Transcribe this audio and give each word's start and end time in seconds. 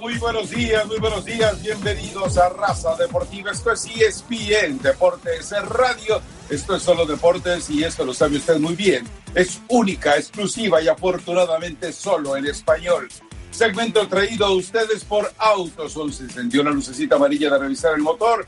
Muy 0.00 0.16
buenos 0.18 0.50
días, 0.50 0.86
muy 0.86 1.00
buenos 1.00 1.24
días. 1.24 1.60
Bienvenidos 1.60 2.38
a 2.38 2.50
Raza 2.50 2.94
Deportiva. 2.94 3.50
Esto 3.50 3.72
es 3.72 3.84
ESPN 3.84 4.78
Deportes 4.80 5.50
Radio. 5.62 6.22
Esto 6.48 6.76
es 6.76 6.82
solo 6.84 7.04
deportes 7.04 7.68
y 7.68 7.82
esto 7.82 8.04
lo 8.04 8.14
sabe 8.14 8.36
usted 8.36 8.60
muy 8.60 8.76
bien. 8.76 9.04
Es 9.34 9.60
única, 9.66 10.16
exclusiva 10.16 10.80
y 10.80 10.86
afortunadamente 10.86 11.92
solo 11.92 12.36
en 12.36 12.46
español. 12.46 13.08
Segmento 13.50 14.06
traído 14.06 14.46
a 14.46 14.54
ustedes 14.54 15.02
por 15.02 15.32
Autoson. 15.36 16.12
Se 16.12 16.22
encendió 16.22 16.62
la 16.62 16.70
lucecita 16.70 17.16
amarilla 17.16 17.50
de 17.50 17.58
revisar 17.58 17.94
el 17.96 18.02
motor. 18.02 18.46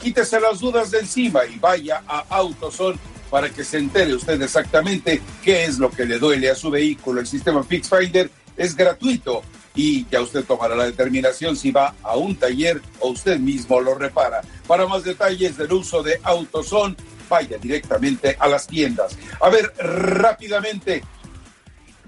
Quítese 0.00 0.38
las 0.38 0.60
dudas 0.60 0.92
de 0.92 1.00
encima 1.00 1.44
y 1.44 1.58
vaya 1.58 2.04
a 2.06 2.24
Autoson 2.28 2.96
para 3.30 3.50
que 3.50 3.64
se 3.64 3.78
entere 3.78 4.14
usted 4.14 4.40
exactamente 4.40 5.20
qué 5.42 5.64
es 5.64 5.80
lo 5.80 5.90
que 5.90 6.04
le 6.04 6.20
duele 6.20 6.50
a 6.50 6.54
su 6.54 6.70
vehículo. 6.70 7.20
El 7.20 7.26
sistema 7.26 7.64
FixFinder 7.64 8.30
es 8.56 8.76
gratuito 8.76 9.42
y 9.78 10.04
ya 10.10 10.20
usted 10.20 10.44
tomará 10.44 10.74
la 10.74 10.86
determinación 10.86 11.56
si 11.56 11.70
va 11.70 11.94
a 12.02 12.16
un 12.16 12.34
taller 12.34 12.82
o 12.98 13.10
usted 13.10 13.38
mismo 13.38 13.80
lo 13.80 13.94
repara. 13.94 14.40
Para 14.66 14.88
más 14.88 15.04
detalles 15.04 15.56
del 15.56 15.72
uso 15.72 16.02
de 16.02 16.18
AutoZone, 16.24 16.96
vaya 17.28 17.58
directamente 17.58 18.36
a 18.40 18.48
las 18.48 18.66
tiendas. 18.66 19.16
A 19.40 19.48
ver, 19.48 19.72
rápidamente, 19.78 21.04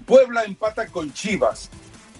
Puebla 0.05 0.43
empata 0.43 0.87
con 0.87 1.13
Chivas. 1.13 1.69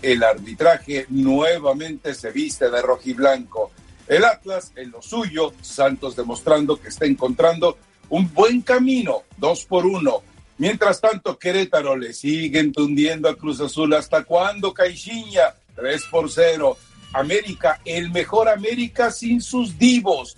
El 0.01 0.23
arbitraje 0.23 1.05
nuevamente 1.09 2.13
se 2.13 2.31
viste 2.31 2.69
de 2.69 2.81
rojiblanco. 2.81 3.71
El 4.07 4.23
Atlas 4.23 4.71
en 4.77 4.91
lo 4.91 5.01
suyo, 5.01 5.51
Santos 5.61 6.15
demostrando 6.15 6.79
que 6.79 6.87
está 6.87 7.05
encontrando 7.05 7.77
un 8.07 8.33
buen 8.33 8.61
camino, 8.61 9.23
dos 9.35 9.65
por 9.65 9.85
uno. 9.85 10.23
Mientras 10.61 11.01
tanto, 11.01 11.39
Querétaro 11.39 11.97
le 11.97 12.13
siguen 12.13 12.71
tundiendo 12.71 13.27
a 13.27 13.35
Cruz 13.35 13.59
Azul. 13.61 13.95
¿Hasta 13.95 14.23
cuándo, 14.23 14.71
Caixinha? 14.75 15.55
3 15.73 16.03
por 16.11 16.29
0. 16.29 16.77
América, 17.13 17.81
el 17.83 18.11
mejor 18.11 18.47
América 18.47 19.09
sin 19.09 19.41
sus 19.41 19.75
divos. 19.75 20.37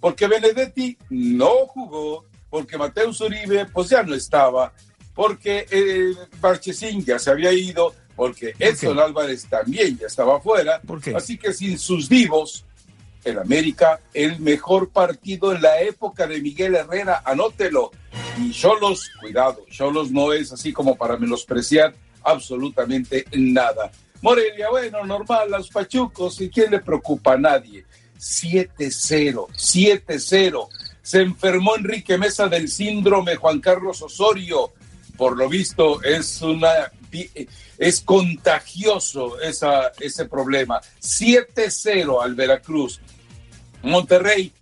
Porque 0.00 0.26
Benedetti 0.26 0.98
no 1.10 1.68
jugó, 1.68 2.24
porque 2.50 2.76
Mateo 2.76 3.12
Uribe 3.20 3.66
pues 3.66 3.90
ya 3.90 4.02
no 4.02 4.16
estaba, 4.16 4.72
porque 5.14 5.68
eh, 5.70 6.16
Barchesín 6.40 7.04
ya 7.04 7.20
se 7.20 7.30
había 7.30 7.52
ido, 7.52 7.94
porque 8.16 8.54
Edson 8.58 8.98
Álvarez 8.98 9.46
también 9.48 9.96
ya 9.96 10.08
estaba 10.08 10.40
fuera. 10.40 10.80
Así 11.14 11.38
que 11.38 11.52
sin 11.52 11.78
sus 11.78 12.08
divos, 12.08 12.64
el 13.22 13.38
América, 13.38 14.00
el 14.14 14.40
mejor 14.40 14.90
partido 14.90 15.52
en 15.52 15.62
la 15.62 15.80
época 15.80 16.26
de 16.26 16.40
Miguel 16.40 16.74
Herrera, 16.74 17.22
anótelo. 17.24 17.92
Y 18.38 18.52
Cholos, 18.52 19.10
cuidado, 19.20 19.64
Cholos 19.70 20.10
no 20.10 20.32
es 20.32 20.52
así 20.52 20.72
como 20.72 20.96
para 20.96 21.16
menospreciar 21.16 21.94
absolutamente 22.22 23.24
nada. 23.32 23.90
Morelia, 24.22 24.70
bueno, 24.70 25.04
normal, 25.04 25.50
los 25.50 25.68
pachucos, 25.70 26.40
¿y 26.40 26.50
quién 26.50 26.70
le 26.70 26.80
preocupa 26.80 27.34
a 27.34 27.38
nadie? 27.38 27.84
7-0, 28.18 29.46
7-0. 29.48 30.68
Se 31.02 31.22
enfermó 31.22 31.76
Enrique 31.76 32.18
Mesa 32.18 32.46
del 32.48 32.68
síndrome 32.68 33.36
Juan 33.36 33.60
Carlos 33.60 34.02
Osorio. 34.02 34.72
Por 35.16 35.36
lo 35.36 35.48
visto, 35.48 36.02
es 36.02 36.40
una 36.42 36.90
es 37.78 38.00
contagioso 38.02 39.40
esa, 39.40 39.92
ese 39.98 40.26
problema. 40.26 40.80
7-0 41.00 42.22
al 42.22 42.34
Veracruz. 42.34 43.00
Monterrey 43.82 44.52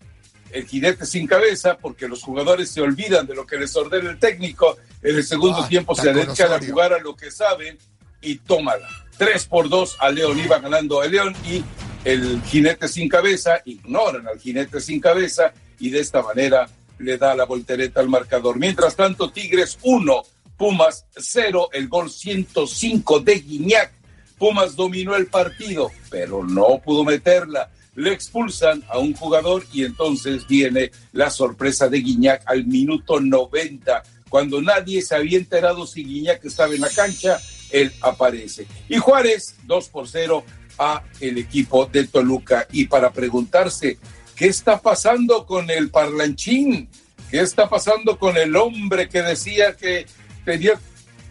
el 0.50 0.66
jinete 0.66 1.06
sin 1.06 1.26
cabeza 1.26 1.76
porque 1.78 2.09
los 2.09 2.22
jugadores 2.22 2.70
se 2.70 2.81
olvidan 2.81 3.26
de 3.26 3.34
lo 3.34 3.47
que 3.47 3.56
les 3.56 3.75
ordena 3.76 4.10
el 4.10 4.19
técnico. 4.19 4.76
En 5.03 5.16
el 5.16 5.25
segundo 5.25 5.59
ah, 5.62 5.69
tiempo 5.69 5.94
se 5.94 6.12
dedican 6.12 6.53
a 6.53 6.64
jugar 6.64 6.92
a 6.92 6.98
lo 6.98 7.14
que 7.16 7.31
saben 7.31 7.78
y 8.20 8.36
tómala. 8.36 8.88
Tres 9.16 9.47
por 9.47 9.69
dos 9.69 9.97
a 10.00 10.10
León 10.10 10.38
iba 10.38 10.59
ganando 10.59 11.00
a 11.00 11.06
León 11.06 11.34
y 11.47 11.62
el 12.04 12.41
jinete 12.42 12.88
sin 12.88 13.09
cabeza 13.09 13.60
ignoran 13.64 14.26
al 14.28 14.38
jinete 14.38 14.81
sin 14.81 15.00
cabeza 15.00 15.53
y 15.78 15.91
de 15.91 16.00
esta 16.00 16.22
manera 16.22 16.69
le 16.98 17.19
da 17.19 17.34
la 17.34 17.44
voltereta 17.44 18.00
al 18.00 18.09
marcador. 18.09 18.59
Mientras 18.59 18.97
tanto, 18.97 19.30
Tigres 19.30 19.78
1, 19.82 20.22
Pumas 20.56 21.06
0, 21.16 21.70
el 21.72 21.88
gol 21.88 22.10
105 22.10 23.20
de 23.20 23.34
Guiñac. 23.34 23.92
Pumas 24.38 24.76
dominó 24.76 25.16
el 25.16 25.26
partido, 25.26 25.91
pero 26.10 26.44
no 26.44 26.80
pudo 26.84 27.04
meterla 27.04 27.70
le 27.98 28.12
expulsan 28.12 28.84
a 28.88 28.98
un 28.98 29.12
jugador 29.12 29.66
y 29.72 29.84
entonces 29.84 30.47
viene 30.47 30.92
la 31.12 31.31
sorpresa 31.31 31.88
de 31.88 31.98
Guiñac 31.98 32.42
al 32.47 32.64
minuto 32.64 33.20
90. 33.20 34.04
Cuando 34.28 34.62
nadie 34.62 35.03
se 35.03 35.16
había 35.16 35.36
enterado 35.36 35.84
si 35.84 36.04
Guiñac 36.04 36.44
estaba 36.44 36.75
en 36.75 36.82
la 36.82 36.91
cancha, 36.91 37.41
él 37.70 37.92
aparece. 38.00 38.69
Y 38.88 38.98
Juárez, 38.98 39.56
2 39.64 39.88
por 39.88 40.06
0 40.06 40.44
a 40.78 41.03
el 41.19 41.38
equipo 41.38 41.86
de 41.86 42.06
Toluca. 42.06 42.69
Y 42.70 42.86
para 42.86 43.12
preguntarse, 43.12 43.98
¿qué 44.36 44.47
está 44.47 44.80
pasando 44.80 45.44
con 45.44 45.69
el 45.69 45.91
parlanchín? 45.91 46.88
¿Qué 47.32 47.41
está 47.41 47.69
pasando 47.69 48.16
con 48.16 48.36
el 48.36 48.54
hombre 48.54 49.09
que 49.09 49.22
decía 49.22 49.76
que 49.76 50.06
tenía 50.44 50.78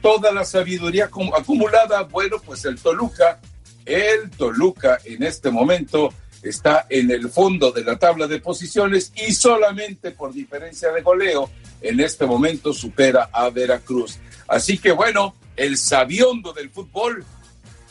toda 0.01 0.34
la 0.34 0.44
sabiduría 0.44 1.05
acumulada? 1.05 2.03
Bueno, 2.03 2.41
pues 2.45 2.66
el 2.66 2.78
Toluca, 2.78 3.39
el 3.85 4.29
Toluca 4.31 4.99
en 5.05 5.23
este 5.23 5.49
momento 5.49 6.13
está 6.50 6.85
en 6.90 7.12
el 7.12 7.30
fondo 7.30 7.72
de 7.72 7.84
la 7.84 7.97
tabla 7.97 8.28
de 8.28 8.40
posiciones 8.40 9.12
y 9.16 9.34
solamente 9.34 10.12
por 10.12 10.34
diferencia 10.34 10.91
de 10.91 11.02
goleo 11.02 11.50
en 11.81 12.00
este 12.00 12.25
momento 12.25 12.74
supera 12.74 13.30
a 13.31 13.50
Veracruz. 13.50 14.18
Así 14.47 14.78
que 14.78 14.91
bueno, 14.91 15.35
el 15.56 15.78
sabiondo 15.78 16.53
del 16.53 16.69
fútbol, 16.69 17.25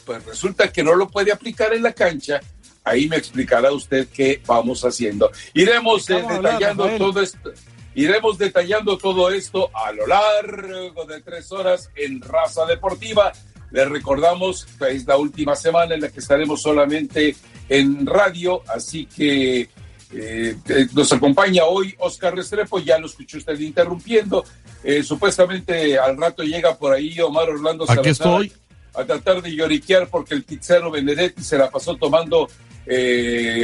pues 0.04 0.24
resulta 0.24 0.72
que 0.72 0.84
no 0.84 0.94
lo 0.94 1.08
puede 1.08 1.32
aplicar 1.32 1.74
en 1.74 1.82
la 1.82 1.92
cancha. 1.92 2.40
Ahí 2.84 3.08
me 3.08 3.16
explicará 3.16 3.72
usted 3.72 4.08
qué 4.08 4.40
vamos 4.46 4.84
haciendo. 4.84 5.30
Iremos 5.54 6.08
eh, 6.10 6.24
detallando 6.28 6.88
todo 6.96 7.20
esto. 7.20 7.52
Iremos 7.94 8.38
detallando 8.38 8.98
todo 8.98 9.30
esto 9.30 9.70
a 9.74 9.90
lo 9.90 10.06
largo 10.06 11.04
de 11.06 11.20
tres 11.22 11.50
horas 11.50 11.90
en 11.96 12.20
Raza 12.20 12.66
Deportiva. 12.66 13.32
Les 13.70 13.88
recordamos 13.88 14.66
que 14.78 14.90
es 14.90 15.06
la 15.06 15.16
última 15.16 15.56
semana 15.56 15.94
en 15.94 16.00
la 16.00 16.08
que 16.08 16.20
estaremos 16.20 16.62
solamente 16.62 17.36
en 17.68 18.06
radio, 18.06 18.62
así 18.68 19.06
que 19.06 19.68
eh, 20.12 20.56
eh, 20.68 20.86
nos 20.92 21.12
acompaña 21.12 21.64
hoy 21.64 21.94
Oscar 21.98 22.34
Restrepo, 22.34 22.78
ya 22.78 22.98
lo 22.98 23.06
escuchó 23.06 23.38
usted 23.38 23.58
interrumpiendo, 23.58 24.44
eh, 24.84 25.02
supuestamente 25.02 25.98
al 25.98 26.16
rato 26.16 26.44
llega 26.44 26.76
por 26.76 26.92
ahí 26.92 27.18
Omar 27.20 27.50
Orlando 27.50 27.84
Aquí 27.88 28.10
estoy. 28.10 28.52
a 28.94 29.04
tratar 29.04 29.42
de 29.42 29.54
lloriquear 29.54 30.08
porque 30.08 30.34
el 30.34 30.44
pizzero 30.44 30.90
Benedetti 30.90 31.42
se 31.42 31.58
la 31.58 31.70
pasó 31.70 31.96
tomando 31.96 32.48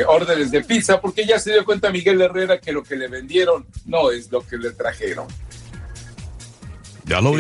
órdenes 0.08 0.50
de 0.50 0.64
pizza 0.64 1.00
porque 1.00 1.24
ya 1.24 1.38
se 1.38 1.52
dio 1.52 1.64
cuenta 1.64 1.92
Miguel 1.92 2.20
Herrera 2.20 2.58
que 2.58 2.72
lo 2.72 2.82
que 2.82 2.96
le 2.96 3.06
vendieron 3.06 3.64
no 3.86 4.10
es 4.10 4.32
lo 4.32 4.44
que 4.44 4.58
le 4.58 4.72
trajeron. 4.72 5.28
Ya 7.04 7.20
lo 7.20 7.30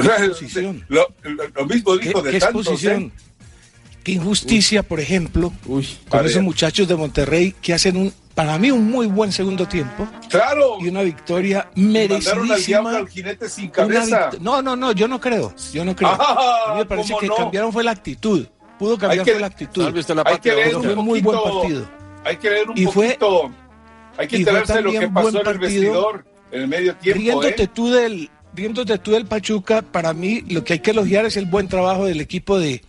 exposición? 0.00 0.84
Lo, 0.88 1.06
mismo 1.66 1.96
dijo 1.96 2.22
de 2.22 2.38
tantos, 2.38 2.84
¿eh? 2.84 3.10
Qué 4.04 4.12
injusticia, 4.12 4.82
por 4.82 5.00
ejemplo, 5.00 5.52
con 6.08 6.26
esos 6.26 6.42
muchachos 6.42 6.88
de 6.88 6.96
Monterrey 6.96 7.54
que 7.60 7.74
hacen 7.74 7.96
un, 7.96 8.12
para 8.34 8.56
mí, 8.56 8.70
un 8.70 8.90
muy 8.90 9.06
buen 9.06 9.32
segundo 9.32 9.66
tiempo. 9.66 10.08
Claro. 10.30 10.78
Y 10.80 10.88
una 10.88 11.02
victoria 11.02 11.68
merecidísima. 11.74 12.96
al 12.96 13.08
jinete 13.08 13.48
sin 13.48 13.68
cabeza. 13.68 14.30
No, 14.40 14.62
no, 14.62 14.76
no, 14.76 14.92
yo 14.92 15.08
no 15.08 15.20
creo. 15.20 15.52
Yo 15.72 15.84
no 15.84 15.94
creo. 15.94 16.10
Ah, 16.10 16.68
a 16.68 16.72
mí 16.72 16.78
me 16.78 16.86
parece 16.86 17.14
que 17.20 17.28
cambiaron 17.28 17.72
fue 17.72 17.84
la 17.84 17.90
actitud. 17.90 18.46
Pudo 18.78 18.96
cambiar 18.96 19.26
fue 19.26 19.40
la 19.40 19.48
actitud. 19.48 19.92
hay 20.24 20.38
que 20.38 20.54
leer 20.54 20.76
un 20.76 20.84
fue 20.84 20.94
muy 20.94 21.20
buen 21.20 21.38
partido. 21.42 21.90
Hay 22.24 22.36
que 22.36 22.50
leer 22.50 22.70
un 22.70 22.78
y 22.78 22.86
poquito. 22.86 23.50
hay 24.16 24.28
que 24.28 24.36
enterarse 24.36 24.80
lo 24.82 24.92
que 24.92 25.08
pasó 25.08 25.40
en 25.40 25.46
el 25.46 25.58
vestidor 25.58 26.24
en 26.50 26.62
el 26.62 26.68
medio 26.68 26.94
tiempo. 26.96 27.20
Riéndote 27.20 27.62
¿eh? 27.64 27.68
tú 27.68 27.90
del 27.90 28.30
riéndote 28.58 28.98
tú 28.98 29.12
del 29.12 29.24
Pachuca, 29.24 29.82
para 29.82 30.12
mí 30.12 30.42
lo 30.48 30.64
que 30.64 30.74
hay 30.74 30.78
que 30.80 30.90
elogiar 30.90 31.24
es 31.24 31.36
el 31.36 31.46
buen 31.46 31.68
trabajo 31.68 32.06
del 32.06 32.20
equipo 32.20 32.58
de, 32.58 32.82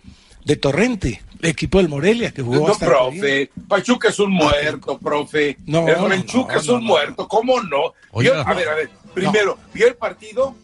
de 0.44 0.56
Torrente, 0.56 1.22
el 1.40 1.50
equipo 1.50 1.78
del 1.78 1.88
Morelia, 1.88 2.32
que 2.32 2.42
jugó 2.42 2.68
No, 2.68 2.74
profe, 2.74 3.50
Pachuca 3.68 4.08
es 4.08 4.18
un 4.18 4.32
muerto, 4.32 4.98
profe. 4.98 5.56
No, 5.66 5.86
el 5.86 5.94
Pachuca 5.94 6.56
es 6.56 6.68
un 6.68 6.84
muerto, 6.84 7.28
¿cómo 7.28 7.62
no? 7.62 7.94
a 8.12 8.54
ver, 8.54 8.68
a 8.68 8.74
ver, 8.74 8.90
primero, 9.14 9.58
¿vio 9.72 9.86
el 9.86 9.94
partido? 9.94 10.56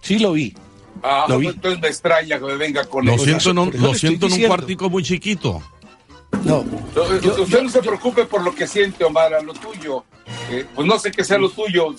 Sí, 0.00 0.20
lo 0.20 0.32
vi. 0.32 0.54
Ah, 1.02 1.26
lo 1.28 1.38
vi. 1.38 1.48
entonces 1.48 1.80
me 1.80 1.88
extraña 1.88 2.38
que 2.38 2.44
me 2.44 2.56
venga 2.56 2.84
con 2.84 3.04
Lo 3.04 3.18
siento, 3.18 3.52
no, 3.52 3.66
lo 3.66 3.94
siento 3.94 4.26
en 4.26 4.32
un 4.34 4.42
cuartico 4.42 4.88
muy 4.88 5.02
chiquito. 5.02 5.60
No. 6.44 6.64
usted 7.40 7.62
no 7.62 7.70
se 7.70 7.80
preocupe 7.80 8.24
por 8.24 8.42
lo 8.42 8.54
que 8.54 8.68
siente, 8.68 9.04
Omar, 9.04 9.34
a 9.34 9.42
lo 9.42 9.52
tuyo. 9.52 10.04
Eh, 10.50 10.64
pues 10.74 10.86
no 10.86 10.98
sé 10.98 11.10
qué 11.10 11.24
sea 11.24 11.38
lo 11.38 11.50
tuyo. 11.50 11.94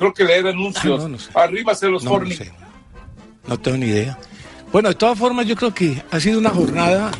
Creo 0.00 0.14
que 0.14 0.24
leer 0.24 0.46
anuncios. 0.46 1.28
Ah, 1.34 1.42
Arriba 1.42 1.74
se 1.74 1.86
los 1.86 2.02
no, 2.02 2.18
no 3.46 3.60
tengo 3.60 3.76
ni 3.76 3.84
idea. 3.84 4.18
Bueno, 4.72 4.88
de 4.88 4.94
todas 4.94 5.18
formas, 5.18 5.44
yo 5.46 5.54
creo 5.56 5.74
que 5.74 6.02
ha 6.10 6.18
sido 6.18 6.38
una 6.38 6.48
jornada 6.48 7.10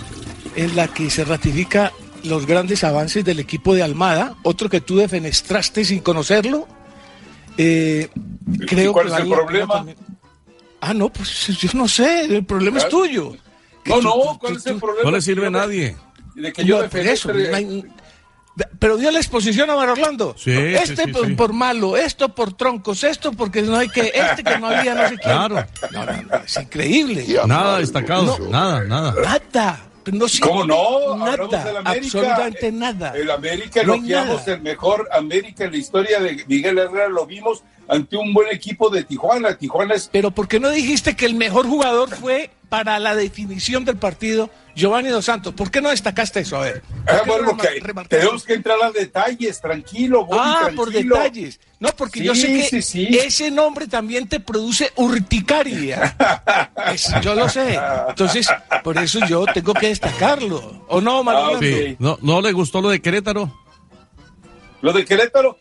en 0.56 0.74
la 0.74 0.88
que 0.88 1.10
se 1.10 1.26
ratifica 1.26 1.92
los 2.24 2.46
grandes 2.46 2.82
avances 2.82 3.22
del 3.22 3.38
equipo 3.38 3.74
de 3.74 3.82
Almada, 3.82 4.34
otro 4.44 4.70
que 4.70 4.80
tú 4.80 4.96
defenestraste 4.96 5.84
sin 5.84 6.00
conocerlo. 6.00 6.66
Eh, 7.58 8.08
creo 8.66 8.94
¿Cuál 8.94 9.08
es 9.08 9.14
el 9.14 9.28
problema? 9.28 9.84
Ah, 10.80 10.94
no, 10.94 11.12
pues 11.12 11.48
yo 11.48 11.68
no 11.74 11.86
sé, 11.86 12.24
el 12.34 12.46
problema 12.46 12.78
es 12.78 12.88
tuyo. 12.88 13.36
No, 13.84 14.00
no, 14.00 14.38
¿cuál 14.40 14.56
es 14.56 14.64
el 14.64 14.78
problema? 14.78 15.04
No 15.04 15.16
le 15.16 15.20
sirve 15.20 15.48
a 15.48 15.50
nadie. 15.50 15.96
De 16.34 16.50
que 16.50 16.64
yo 16.64 16.82
eso, 16.82 17.30
pero 18.78 18.96
dio 18.96 19.10
la 19.10 19.18
exposición 19.18 19.70
a 19.70 19.76
Mar 19.76 19.90
Orlando. 19.90 20.34
Sí, 20.36 20.52
este 20.52 21.08
por, 21.08 21.52
malo, 21.52 21.96
esto 21.96 22.30
por 22.30 22.52
troncos, 22.52 23.04
esto 23.04 23.32
porque 23.32 23.62
no 23.62 23.76
hay 23.76 23.88
que, 23.88 24.12
este 24.14 24.42
que 24.42 24.58
no 24.58 24.68
había, 24.68 24.94
no 24.94 25.08
sé 25.08 25.16
qué. 25.16 25.22
Claro. 25.22 25.66
No, 25.92 26.04
no, 26.04 26.36
es 26.44 26.56
increíble. 26.56 27.26
Nada 27.46 27.78
destacado, 27.78 28.38
nada, 28.50 28.84
nada. 28.84 29.14
Nada. 29.22 29.86
No, 30.12 30.26
¿Cómo 30.40 30.64
no? 30.64 31.16
Nada, 31.16 31.82
absolutamente 31.84 32.72
nada. 32.72 33.12
El 33.14 33.30
América, 33.30 33.82
no 33.84 33.94
elogiamos 33.94 34.48
el 34.48 34.60
mejor 34.62 35.08
América 35.12 35.64
en 35.64 35.72
la 35.72 35.76
historia 35.76 36.20
de 36.20 36.42
Miguel 36.48 36.78
Herrera, 36.78 37.08
lo 37.08 37.26
vimos 37.26 37.62
ante 37.86 38.16
un 38.16 38.32
buen 38.32 38.48
equipo 38.48 38.88
de 38.88 39.04
Tijuana. 39.04 39.56
Tijuana 39.56 39.94
es... 39.94 40.08
Pero 40.10 40.30
¿por 40.30 40.48
qué 40.48 40.58
no 40.58 40.70
dijiste 40.70 41.16
que 41.16 41.26
el 41.26 41.34
mejor 41.34 41.66
jugador 41.66 42.08
fue 42.08 42.50
para 42.68 42.98
la 42.98 43.14
definición 43.14 43.84
del 43.84 43.96
partido 43.96 44.48
Giovanni 44.80 45.10
Dos 45.10 45.26
Santos, 45.26 45.52
¿por 45.52 45.70
qué 45.70 45.82
no 45.82 45.90
destacaste 45.90 46.40
eso? 46.40 46.56
A 46.56 46.62
ver. 46.62 46.82
Ah, 47.06 47.22
bueno, 47.26 47.56
tenemos 48.08 48.44
que 48.44 48.54
entrar 48.54 48.78
a 48.82 48.90
detalles, 48.90 49.60
tranquilo. 49.60 50.26
ah, 50.32 50.70
por 50.74 50.90
detalles. 50.90 51.60
No, 51.78 51.90
porque 51.90 52.24
yo 52.24 52.34
sé 52.34 52.46
que 52.70 53.18
ese 53.26 53.50
nombre 53.50 53.86
también 53.86 54.26
te 54.26 54.40
produce 54.40 54.90
urticaria. 54.96 56.16
yo 57.22 57.34
lo 57.34 57.48
sé. 57.48 57.78
Entonces, 58.08 58.48
por 58.82 58.96
eso 58.96 59.20
yo 59.26 59.44
tengo 59.52 59.74
que 59.74 59.88
destacarlo. 59.88 60.84
¿O 60.88 61.00
no, 61.00 61.22
Mario? 61.22 61.58
Ah, 61.58 61.96
no, 61.98 62.18
¿No 62.22 62.40
le 62.40 62.52
gustó 62.52 62.80
lo 62.80 62.88
de 62.88 63.02
Querétaro? 63.02 63.54
Lo 64.80 64.92
de 64.94 65.04
Querétaro. 65.04 65.58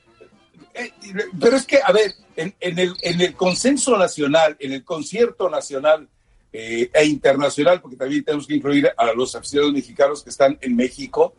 Eh, 0.74 0.94
pero 1.40 1.58
es 1.58 1.66
que, 1.66 1.80
a 1.84 1.92
ver, 1.92 2.14
en, 2.38 2.54
el, 2.62 2.96
en 3.02 3.20
el 3.20 3.34
consenso 3.34 3.98
nacional, 3.98 4.56
en 4.60 4.72
el 4.72 4.86
concierto 4.86 5.50
nacional 5.50 6.08
eh, 6.52 6.90
e 6.94 7.06
internacional, 7.06 7.82
porque 7.82 7.98
también 7.98 8.24
tenemos 8.24 8.48
que 8.48 8.56
incluir 8.56 8.90
a 8.98 9.14
los 9.14 9.36
aficionados 9.36 9.74
mexicanos 9.74 10.24
que 10.24 10.30
están 10.30 10.58
en 10.62 10.76
México, 10.76 11.36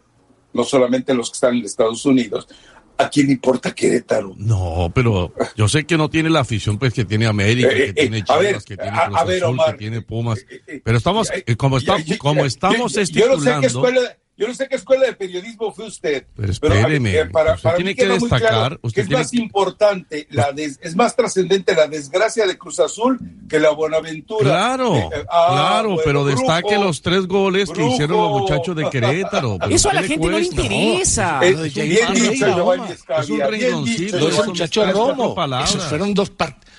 no 0.52 0.64
solamente 0.64 1.14
los 1.14 1.30
que 1.30 1.34
están 1.34 1.56
en 1.56 1.64
Estados 1.64 2.04
Unidos. 2.04 2.48
¿A 2.96 3.08
quién 3.08 3.30
importa 3.30 3.74
Querétaro? 3.74 4.34
No, 4.36 4.92
pero 4.94 5.32
yo 5.56 5.68
sé 5.68 5.84
que 5.84 5.96
no 5.96 6.10
tiene 6.10 6.28
la 6.28 6.40
afición 6.40 6.78
pues 6.78 6.92
que 6.92 7.06
tiene 7.06 7.26
América, 7.26 7.70
eh, 7.72 7.86
que 7.86 7.92
tiene 7.94 8.18
eh, 8.18 8.24
Chivas, 8.24 8.64
que 8.64 8.76
tiene 8.76 8.98
Cruz 9.06 9.18
Azul, 9.18 9.58
que 9.66 9.72
tiene 9.78 10.02
Pumas. 10.02 10.44
Pero 10.84 10.98
estamos, 10.98 11.30
como, 11.56 11.78
estamos, 11.78 12.02
como 12.18 12.44
estamos 12.44 12.96
estipulando... 12.98 13.42
Yo 13.42 13.50
no 13.50 13.54
sé 13.54 13.60
qué 13.60 13.66
escuela 13.68 14.19
de 14.46 15.12
periodismo 15.18 15.72
fue 15.72 15.86
usted. 15.86 16.26
Pero 16.34 16.52
espéreme, 16.52 17.14
eh, 17.14 17.26
para, 17.26 17.54
usted 17.54 17.74
tiene 17.76 17.94
que 17.94 18.06
destacar. 18.06 18.78
usted 18.82 19.02
es 19.02 19.10
más 19.10 19.34
importante, 19.34 20.26
la 20.30 20.54
es 20.56 20.96
más 20.96 21.14
trascendente 21.14 21.74
la 21.74 21.86
desgracia 21.86 22.46
de 22.46 22.56
Cruz 22.56 22.80
Azul 22.80 23.18
que 23.48 23.58
la 23.58 23.70
Buenaventura. 23.70 24.44
Claro, 24.44 24.96
eh, 24.96 25.10
eh, 25.12 25.24
ah, 25.30 25.48
claro, 25.50 25.96
pero 26.04 26.24
destaque 26.24 26.78
los 26.78 27.02
tres 27.02 27.26
goles 27.26 27.70
que 27.70 27.86
hicieron 27.86 28.18
los 28.18 28.40
muchachos 28.40 28.74
de 28.76 28.88
Querétaro. 28.88 29.58
Eso 29.70 29.90
a 29.90 29.94
la 29.94 30.02
gente 30.02 30.26
no 30.26 30.38
le 30.38 30.46
interesa. 30.46 31.40
Es, 31.42 31.74
bien 31.74 32.14
dicho, 32.14 32.74
Es 33.18 33.28
un. 33.28 34.20
Los 34.20 34.46
muchachos 34.46 34.92
Romo. 34.92 35.36
Esos 35.62 35.84
fueron 35.84 36.14
dos, 36.14 36.32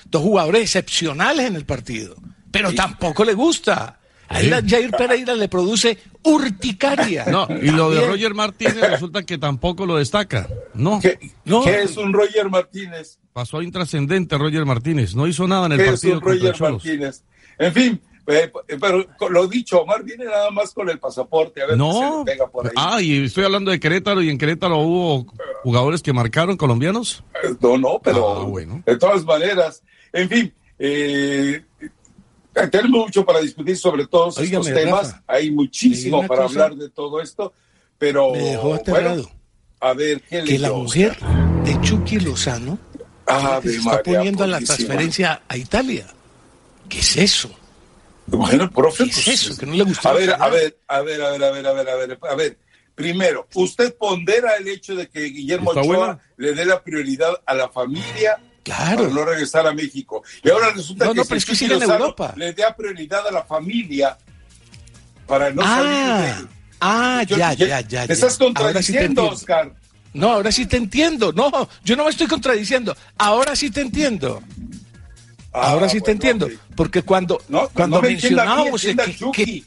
dos 0.06 0.22
jugadores 0.22 0.62
excepcionales 0.62 1.46
en 1.46 1.56
el 1.56 1.64
partido. 1.64 2.16
Pero 2.50 2.74
tampoco 2.74 3.24
le 3.24 3.34
gusta. 3.34 3.98
A 4.32 4.62
Jair 4.66 4.90
Pereira 4.90 5.34
le 5.34 5.48
produce 5.48 5.98
urticaria. 6.22 7.26
No, 7.26 7.46
y 7.50 7.70
lo 7.70 7.90
de 7.90 8.06
Roger 8.06 8.34
Martínez 8.34 8.80
resulta 8.80 9.22
que 9.22 9.38
tampoco 9.38 9.86
lo 9.86 9.96
destaca. 9.96 10.48
No. 10.74 11.00
¿Qué, 11.00 11.18
es 11.82 11.96
un 11.96 12.12
Roger 12.12 12.48
Martínez? 12.48 13.18
Pasó 13.32 13.62
intrascendente 13.62 14.36
Roger 14.38 14.64
Martínez. 14.64 15.14
No 15.14 15.26
hizo 15.26 15.46
nada 15.46 15.66
en 15.66 15.72
el 15.72 15.78
¿Qué 15.78 15.84
partido. 15.86 16.14
Es 16.14 16.22
un 16.22 16.28
Roger 16.28 16.60
Martínez. 16.60 17.24
En 17.58 17.72
fin, 17.72 18.00
eh, 18.26 18.52
pero 18.80 19.04
lo 19.30 19.48
dicho, 19.48 19.82
Omar 19.82 20.04
viene 20.04 20.24
nada 20.24 20.50
más 20.50 20.72
con 20.72 20.88
el 20.88 20.98
pasaporte, 20.98 21.62
a 21.62 21.66
ver 21.66 21.76
no. 21.76 22.24
se 22.24 22.32
pega 22.32 22.46
por 22.48 22.66
ahí. 22.66 22.72
Ah, 22.76 23.02
y 23.02 23.24
estoy 23.24 23.44
hablando 23.44 23.70
de 23.70 23.80
Querétaro, 23.80 24.22
y 24.22 24.30
en 24.30 24.38
Querétaro 24.38 24.78
hubo 24.78 25.26
jugadores 25.64 26.02
que 26.02 26.12
marcaron 26.12 26.56
colombianos. 26.56 27.24
Eh, 27.42 27.54
no, 27.60 27.78
no, 27.78 28.00
pero 28.02 28.42
ah, 28.42 28.44
bueno. 28.44 28.82
de 28.86 28.96
todas 28.96 29.24
maneras, 29.24 29.82
en 30.12 30.28
fin, 30.28 30.54
eh, 30.78 31.64
tenemos 32.52 33.06
mucho 33.06 33.24
para 33.24 33.40
discutir 33.40 33.76
sobre 33.76 34.06
todos 34.06 34.38
estos 34.38 34.66
temas. 34.66 35.16
Hay 35.26 35.50
muchísimo 35.50 36.26
para 36.26 36.44
hablar 36.44 36.74
de 36.74 36.90
todo 36.90 37.20
esto, 37.20 37.52
pero 37.98 38.32
bueno, 38.32 39.30
a 39.80 39.94
ver 39.94 40.22
¿qué 40.22 40.44
que 40.44 40.58
la 40.58 40.72
mujer 40.72 41.16
de 41.64 41.80
Chucky 41.80 42.20
Lozano 42.20 42.78
se 43.62 43.76
está 43.76 44.02
poniendo 44.02 44.46
la 44.46 44.58
transferencia 44.60 45.42
a 45.48 45.56
Italia. 45.56 46.06
¿Qué 46.88 47.00
es 47.00 47.16
eso? 47.16 47.50
Bueno, 48.26 48.70
profe, 48.70 49.04
¿Qué 49.04 49.10
es 49.10 49.24
pues, 49.24 49.28
eso? 49.28 49.56
Que 49.56 49.66
no 49.66 49.74
le 49.74 49.84
gusta. 49.84 50.10
A 50.10 50.12
ver, 50.12 50.32
a 50.32 50.48
ver, 50.48 50.78
a 50.86 51.00
ver, 51.00 51.22
a 51.22 51.30
ver, 51.30 51.44
a 51.44 51.50
ver, 51.50 51.66
a 51.66 51.72
ver, 51.72 51.88
a 51.88 51.94
ver, 51.96 52.18
a 52.30 52.34
ver. 52.34 52.58
Primero, 52.94 53.48
usted 53.54 53.94
pondera 53.96 54.56
el 54.56 54.68
hecho 54.68 54.94
de 54.94 55.08
que 55.08 55.24
Guillermo 55.24 55.70
Ochoa 55.70 56.20
le 56.36 56.52
dé 56.52 56.66
la 56.66 56.82
prioridad 56.82 57.40
a 57.46 57.54
la 57.54 57.68
familia 57.70 58.38
Claro. 58.62 59.04
Para 59.04 59.14
no 59.14 59.24
regresar 59.24 59.66
a 59.66 59.72
México. 59.72 60.22
Y 60.42 60.50
ahora 60.50 60.70
resulta 60.70 61.08
que, 61.08 61.14
no, 61.14 61.24
pero 61.24 61.36
es 61.36 61.44
que 61.44 61.54
sigue 61.54 61.74
en 61.74 61.82
Europa. 61.82 62.32
le 62.36 62.52
da 62.52 62.74
prioridad 62.74 63.26
a 63.26 63.30
la 63.32 63.42
familia 63.42 64.16
para 65.26 65.50
no 65.50 65.62
ah, 65.64 66.22
salir 66.26 66.46
de 66.46 66.48
Ah, 66.84 67.22
ya, 67.28 67.52
ya, 67.54 67.80
ya. 67.80 68.06
Te 68.06 68.12
estás 68.12 68.36
contradiciendo, 68.36 69.28
Oscar. 69.28 69.72
No, 70.14 70.32
ahora 70.32 70.52
sí 70.52 70.66
te 70.66 70.76
entiendo. 70.76 71.32
No, 71.32 71.68
yo 71.84 71.96
no 71.96 72.04
me 72.04 72.10
estoy 72.10 72.26
contradiciendo. 72.26 72.96
Ahora 73.16 73.54
sí 73.54 73.70
te 73.70 73.80
entiendo. 73.80 74.42
Ah, 75.52 75.70
ahora 75.70 75.88
sí 75.88 76.00
te 76.00 76.10
entiendo. 76.10 76.48
Porque 76.74 77.02
cuando, 77.02 77.40
cuando 77.72 78.02
mencionábamos 78.02 78.82
que, 79.32 79.64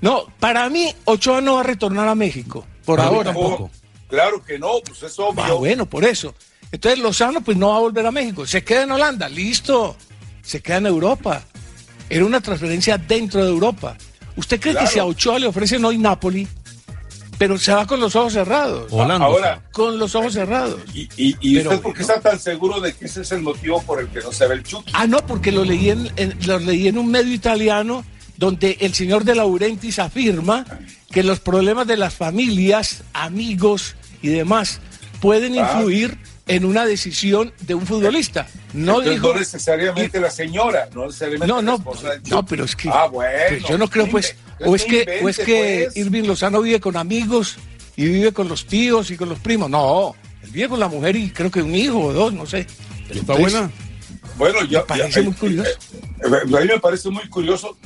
No, 0.00 0.26
para 0.38 0.68
mí, 0.68 0.94
Ochoa 1.04 1.40
no 1.40 1.54
va 1.54 1.60
a 1.60 1.64
retornar 1.64 2.08
a 2.08 2.14
México. 2.14 2.66
Por 2.84 3.00
ahora 3.00 3.32
tampoco. 3.32 3.70
Claro 4.08 4.44
que 4.44 4.58
no, 4.58 4.80
pues 4.84 5.04
es 5.04 5.18
obvio. 5.20 5.44
Ah, 5.44 5.52
bueno, 5.52 5.86
por 5.86 6.04
eso. 6.04 6.34
Entonces 6.72 7.00
Lozano 7.00 7.40
pues 7.40 7.56
no 7.56 7.68
va 7.70 7.76
a 7.76 7.80
volver 7.80 8.06
a 8.06 8.10
México, 8.10 8.46
se 8.46 8.62
queda 8.62 8.84
en 8.84 8.92
Holanda, 8.92 9.28
listo, 9.28 9.96
se 10.42 10.60
queda 10.60 10.78
en 10.78 10.86
Europa. 10.86 11.42
Era 12.08 12.24
una 12.24 12.40
transferencia 12.40 12.98
dentro 12.98 13.44
de 13.44 13.50
Europa. 13.50 13.96
¿Usted 14.36 14.60
cree 14.60 14.74
que 14.74 14.86
si 14.86 14.98
a 14.98 15.04
Ochoa 15.04 15.38
le 15.38 15.46
ofrecen 15.46 15.84
hoy 15.84 15.98
Napoli, 15.98 16.46
pero 17.38 17.56
se 17.58 17.72
va 17.72 17.86
con 17.86 18.00
los 18.00 18.14
ojos 18.16 18.32
cerrados? 18.32 18.92
Holanda. 18.92 19.26
Ahora, 19.26 19.62
con 19.72 19.98
los 19.98 20.14
ojos 20.14 20.32
cerrados. 20.32 20.80
¿Y, 20.94 21.08
y, 21.16 21.58
usted 21.58 21.80
por 21.80 21.94
qué 21.94 22.02
está 22.02 22.20
tan 22.20 22.38
seguro 22.38 22.80
de 22.80 22.92
que 22.94 23.06
ese 23.06 23.22
es 23.22 23.32
el 23.32 23.42
motivo 23.42 23.82
por 23.82 24.00
el 24.00 24.08
que 24.08 24.20
no 24.20 24.32
se 24.32 24.46
ve 24.46 24.54
el 24.54 24.62
Chucky? 24.62 24.92
Ah, 24.94 25.06
no, 25.06 25.24
porque 25.26 25.52
lo 25.52 25.64
leí 25.64 25.90
en, 25.90 26.10
lo 26.46 26.58
leí 26.58 26.88
en 26.88 26.98
un 26.98 27.10
medio 27.10 27.32
italiano 27.32 28.04
donde 28.36 28.78
el 28.80 28.94
señor 28.94 29.24
de 29.24 29.34
Laurentiis 29.34 29.98
afirma 29.98 30.64
que 31.10 31.22
los 31.22 31.40
problemas 31.40 31.86
de 31.86 31.96
las 31.96 32.14
familias, 32.14 33.02
amigos 33.12 33.96
y 34.22 34.28
demás 34.28 34.80
pueden 35.20 35.58
ah. 35.58 35.62
En 36.46 36.64
una 36.64 36.84
decisión 36.84 37.52
de 37.60 37.74
un 37.74 37.86
futbolista. 37.86 38.46
No 38.72 39.00
dijo. 39.00 39.28
No 39.32 39.38
necesariamente 39.38 40.20
la 40.20 40.30
señora, 40.30 40.88
no 40.94 41.06
necesariamente 41.06 41.46
no, 41.46 41.62
no, 41.62 41.82
no, 42.28 42.44
pero 42.44 42.64
es 42.64 42.76
que. 42.76 42.88
Ah, 42.88 43.06
bueno. 43.06 43.66
yo 43.68 43.78
no 43.78 43.88
creo, 43.88 44.08
pues. 44.08 44.36
O 44.64 44.74
es 44.76 44.84
que, 44.84 45.20
o 45.22 45.28
es 45.28 45.38
que 45.38 45.84
pues. 45.86 45.96
Irving 45.96 46.24
Lozano 46.24 46.60
vive 46.60 46.80
con 46.80 46.96
amigos 46.96 47.56
y 47.96 48.04
vive 48.06 48.32
con 48.32 48.48
los 48.48 48.66
tíos 48.66 49.10
y 49.10 49.16
con 49.16 49.28
los 49.28 49.38
primos. 49.38 49.70
No, 49.70 50.14
él 50.42 50.50
vive 50.50 50.68
con 50.68 50.80
la 50.80 50.88
mujer 50.88 51.16
y 51.16 51.30
creo 51.30 51.50
que 51.50 51.62
un 51.62 51.74
hijo 51.74 51.98
o 51.98 52.12
dos, 52.12 52.32
no 52.32 52.46
sé. 52.46 52.66
¿Está 53.08 53.34
buena? 53.34 53.70
Bueno, 54.36 54.64
yo. 54.64 54.80
Me 54.80 54.86
parece 54.86 55.22
muy 55.22 55.34
curioso. 55.34 55.70
Eh, 55.70 55.76
eh, 56.24 56.56
a 56.56 56.60
mí 56.60 56.66
me 56.66 56.80
parece 56.80 57.10
muy 57.10 57.28
curioso 57.28 57.76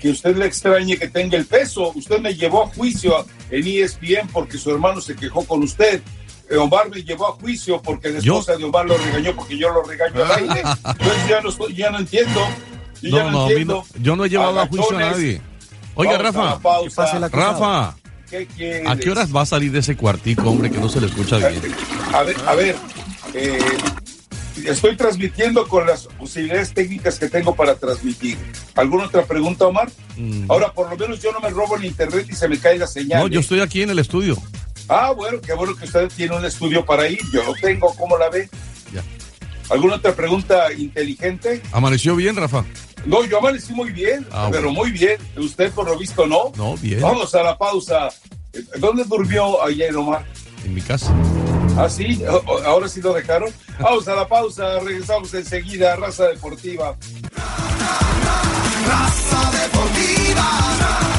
que 0.00 0.10
usted 0.10 0.36
le 0.36 0.46
extrañe 0.46 0.98
que 0.98 1.08
tenga 1.08 1.36
el 1.36 1.46
peso. 1.46 1.92
Usted 1.94 2.20
me 2.20 2.34
llevó 2.34 2.64
a 2.64 2.68
juicio 2.68 3.26
en 3.50 3.66
ESPN 3.66 4.28
porque 4.32 4.58
su 4.58 4.70
hermano 4.70 5.00
se 5.00 5.16
quejó 5.16 5.44
con 5.44 5.62
usted. 5.62 6.02
Eh, 6.48 6.56
Omar 6.56 6.88
me 6.88 7.02
llevó 7.02 7.28
a 7.28 7.32
juicio 7.32 7.82
porque 7.82 8.08
la 8.10 8.18
esposa 8.18 8.56
de 8.56 8.64
Omar 8.64 8.86
lo 8.86 8.96
regañó 8.96 9.34
porque 9.34 9.58
yo 9.58 9.70
lo 9.70 9.82
regaño 9.82 10.24
al 10.24 10.30
aire. 10.32 10.62
Entonces 10.84 11.28
ya 11.28 11.40
no, 11.40 11.68
ya 11.68 11.90
no 11.90 11.98
entiendo. 11.98 12.40
no, 13.02 13.30
no, 13.30 13.48
entiendo. 13.48 13.84
yo 14.00 14.16
no 14.16 14.24
he 14.24 14.28
llevado 14.28 14.60
a 14.60 14.66
juicio 14.66 14.96
a 14.96 15.00
nadie. 15.00 15.40
Oiga, 15.94 16.18
Rafa. 16.18 16.60
Rafa. 17.30 17.96
¿A 18.86 18.96
qué 18.96 19.10
horas 19.10 19.34
va 19.34 19.42
a 19.42 19.46
salir 19.46 19.72
de 19.72 19.80
ese 19.80 19.96
cuartico, 19.96 20.50
hombre, 20.50 20.70
que 20.70 20.78
no 20.78 20.88
se 20.88 21.00
le 21.00 21.06
escucha 21.06 21.38
bien? 21.38 21.62
A 22.12 22.22
ver, 22.22 22.36
a 22.46 22.54
ver. 22.54 22.76
Eh, 23.34 23.58
estoy 24.64 24.96
transmitiendo 24.96 25.66
con 25.68 25.86
las 25.86 26.06
posibilidades 26.06 26.72
técnicas 26.72 27.18
que 27.18 27.28
tengo 27.28 27.54
para 27.54 27.76
transmitir. 27.76 28.36
¿Alguna 28.74 29.04
otra 29.04 29.24
pregunta, 29.24 29.66
Omar? 29.66 29.90
Mm. 30.16 30.50
Ahora, 30.50 30.72
por 30.72 30.90
lo 30.90 30.96
menos 30.96 31.20
yo 31.20 31.32
no 31.32 31.40
me 31.40 31.50
robo 31.50 31.76
el 31.76 31.84
internet 31.84 32.26
y 32.28 32.34
se 32.34 32.48
me 32.48 32.58
cae 32.58 32.78
la 32.78 32.86
señal. 32.86 33.22
No, 33.22 33.28
yo 33.28 33.38
¿eh? 33.38 33.42
estoy 33.42 33.60
aquí 33.60 33.82
en 33.82 33.90
el 33.90 33.98
estudio. 33.98 34.36
Ah, 34.88 35.12
bueno, 35.12 35.40
qué 35.40 35.52
bueno 35.54 35.74
que 35.76 35.84
usted 35.84 36.08
tiene 36.14 36.36
un 36.36 36.44
estudio 36.44 36.84
para 36.84 37.08
ir. 37.08 37.20
Yo 37.32 37.42
lo 37.44 37.54
tengo, 37.54 37.94
¿cómo 37.96 38.16
la 38.16 38.28
ve? 38.28 38.48
Ya. 38.92 39.02
¿Alguna 39.68 39.96
otra 39.96 40.14
pregunta 40.14 40.72
inteligente? 40.72 41.60
¿Amaneció 41.72 42.14
bien, 42.14 42.36
Rafa? 42.36 42.64
No, 43.04 43.24
yo 43.24 43.38
amanecí 43.38 43.72
muy 43.72 43.90
bien, 43.90 44.26
ah, 44.32 44.48
pero 44.50 44.72
muy 44.72 44.90
bien. 44.90 45.18
Usted, 45.36 45.72
por 45.72 45.86
lo 45.86 45.98
visto, 45.98 46.26
no. 46.26 46.52
No, 46.56 46.76
bien. 46.76 47.00
Vamos 47.00 47.34
a 47.34 47.42
la 47.42 47.56
pausa. 47.56 48.08
¿Dónde 48.78 49.04
durmió 49.04 49.62
ayer, 49.64 49.94
Omar? 49.96 50.24
En 50.64 50.74
mi 50.74 50.80
casa. 50.80 51.12
¿Ah, 51.76 51.88
sí? 51.88 52.22
¿Ahora 52.64 52.88
sí 52.88 53.00
lo 53.00 53.12
dejaron? 53.12 53.50
Vamos 53.78 54.08
a 54.08 54.14
la 54.14 54.26
pausa, 54.26 54.78
regresamos 54.80 55.32
enseguida 55.34 55.92
a 55.92 55.96
Raza 55.96 56.28
Deportiva. 56.28 56.96
Raza 58.86 59.50
Deportiva. 59.50 61.15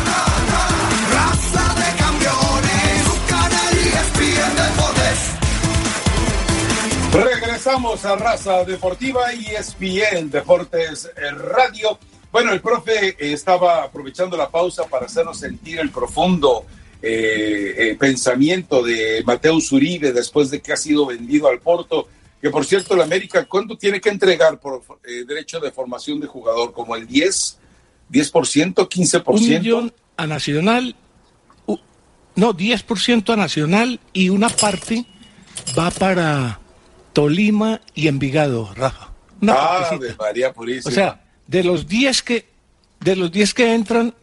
Regresamos 7.58 8.06
a 8.06 8.16
Raza 8.16 8.64
Deportiva 8.66 9.34
y 9.34 9.48
ESPN 9.48 10.30
Deportes 10.30 11.10
Radio. 11.56 11.98
Bueno, 12.32 12.54
el 12.54 12.62
profe 12.62 13.16
estaba 13.18 13.82
aprovechando 13.82 14.38
la 14.38 14.48
pausa 14.48 14.84
para 14.86 15.08
hacernos 15.08 15.40
sentir 15.40 15.80
el 15.80 15.90
profundo 15.90 16.68
eh, 17.02 17.74
eh, 17.76 17.98
pensamiento 18.00 18.84
de 18.84 19.24
Mateo 19.26 19.60
Zuribe 19.60 20.14
después 20.14 20.52
de 20.52 20.62
que 20.62 20.72
ha 20.72 20.78
sido 20.78 21.08
vendido 21.08 21.48
al 21.48 21.60
Porto, 21.60 22.08
que 22.40 22.52
por 22.52 22.64
cierto 22.64 22.94
el 22.94 23.02
América, 23.02 23.44
¿cuánto 23.46 23.76
tiene 23.76 24.00
que 24.00 24.10
entregar 24.10 24.60
por 24.60 24.84
eh, 25.04 25.26
derecho 25.26 25.60
de 25.60 25.72
formación 25.72 26.20
de 26.20 26.28
jugador? 26.28 26.74
¿Como 26.74 26.96
el 26.96 27.08
10? 27.08 27.58
¿10%? 28.12 28.88
¿15%? 28.88 29.24
Un 29.26 29.50
millón 29.50 29.94
a 30.16 30.28
Nacional, 30.28 30.96
no, 32.36 32.54
10% 32.54 33.34
a 33.34 33.36
Nacional 33.36 34.00
y 34.14 34.30
una 34.30 34.50
parte 34.50 35.08
va 35.76 35.90
para 35.90 36.60
Tolima 37.18 37.82
y 37.96 38.10
Envigado, 38.10 38.72
Rafa. 38.76 39.10
ah, 39.58 39.90
María 40.20 40.54
Purísima. 40.54 40.92
O 40.92 40.94
sea, 40.94 41.26
de 41.48 41.64
los 41.64 41.88
10 41.88 42.22
que, 42.22 42.46
de 43.00 43.16
los 43.16 43.32
10 43.32 43.56
que 43.56 43.74
entran, 43.74 44.14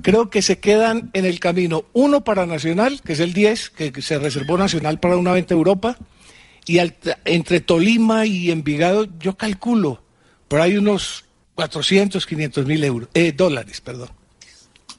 creo 0.00 0.30
que 0.30 0.40
se 0.40 0.58
quedan 0.58 1.10
en 1.12 1.26
el 1.26 1.38
camino 1.38 1.84
uno 1.92 2.24
para 2.24 2.46
Nacional, 2.46 3.02
que 3.04 3.12
es 3.12 3.20
el 3.20 3.34
10, 3.34 3.68
que 3.68 4.00
se 4.00 4.18
reservó 4.18 4.56
Nacional 4.56 4.98
para 4.98 5.18
una 5.18 5.34
venta 5.34 5.52
a 5.52 5.58
Europa, 5.58 5.98
y 6.64 6.78
entre 6.78 7.60
Tolima 7.60 8.24
y 8.24 8.50
Envigado 8.50 9.06
yo 9.18 9.36
calculo 9.36 10.02
por 10.48 10.62
ahí 10.62 10.78
unos 10.78 11.26
400, 11.56 12.24
500 12.24 12.64
mil 12.64 12.82
euros, 12.84 13.10
eh, 13.12 13.32
dólares, 13.32 13.82
perdón. 13.82 14.08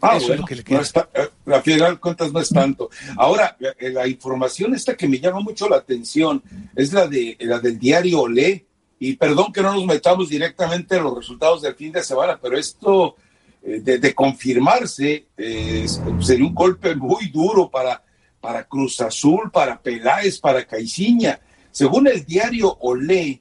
Ah, 0.01 0.17
Eso 0.17 0.33
es 0.33 0.39
lo 0.39 0.45
que 0.45 0.55
le 0.55 0.63
queda. 0.63 0.81
Eh, 1.13 1.29
la 1.45 1.61
final 1.61 1.99
cuentas 1.99 2.31
no 2.31 2.39
es 2.39 2.49
tanto. 2.49 2.89
Ahora, 3.17 3.55
eh, 3.59 3.89
la 3.89 4.07
información 4.07 4.73
esta 4.73 4.97
que 4.97 5.07
me 5.07 5.19
llama 5.19 5.41
mucho 5.41 5.69
la 5.69 5.77
atención 5.77 6.41
es 6.75 6.91
la 6.91 7.07
de 7.07 7.37
la 7.41 7.59
del 7.59 7.77
diario 7.77 8.21
Olé. 8.21 8.65
Y 8.99 9.15
perdón 9.15 9.51
que 9.51 9.61
no 9.61 9.73
nos 9.73 9.85
metamos 9.85 10.29
directamente 10.29 10.95
en 10.97 11.03
los 11.03 11.15
resultados 11.15 11.61
del 11.61 11.75
fin 11.75 11.91
de 11.91 12.03
semana, 12.03 12.39
pero 12.39 12.57
esto 12.57 13.15
eh, 13.63 13.79
de, 13.79 14.15
confirmarse, 14.15 15.27
eh, 15.37 15.85
sería 16.19 16.45
un 16.45 16.55
golpe 16.55 16.95
muy 16.95 17.27
duro 17.27 17.69
para, 17.69 18.03
para 18.39 18.63
Cruz 18.63 18.99
Azul, 19.01 19.51
para 19.51 19.79
Peláez, 19.79 20.39
para 20.39 20.65
Caiciña. 20.65 21.39
Según 21.69 22.07
el 22.07 22.25
diario 22.25 22.75
Olé, 22.81 23.39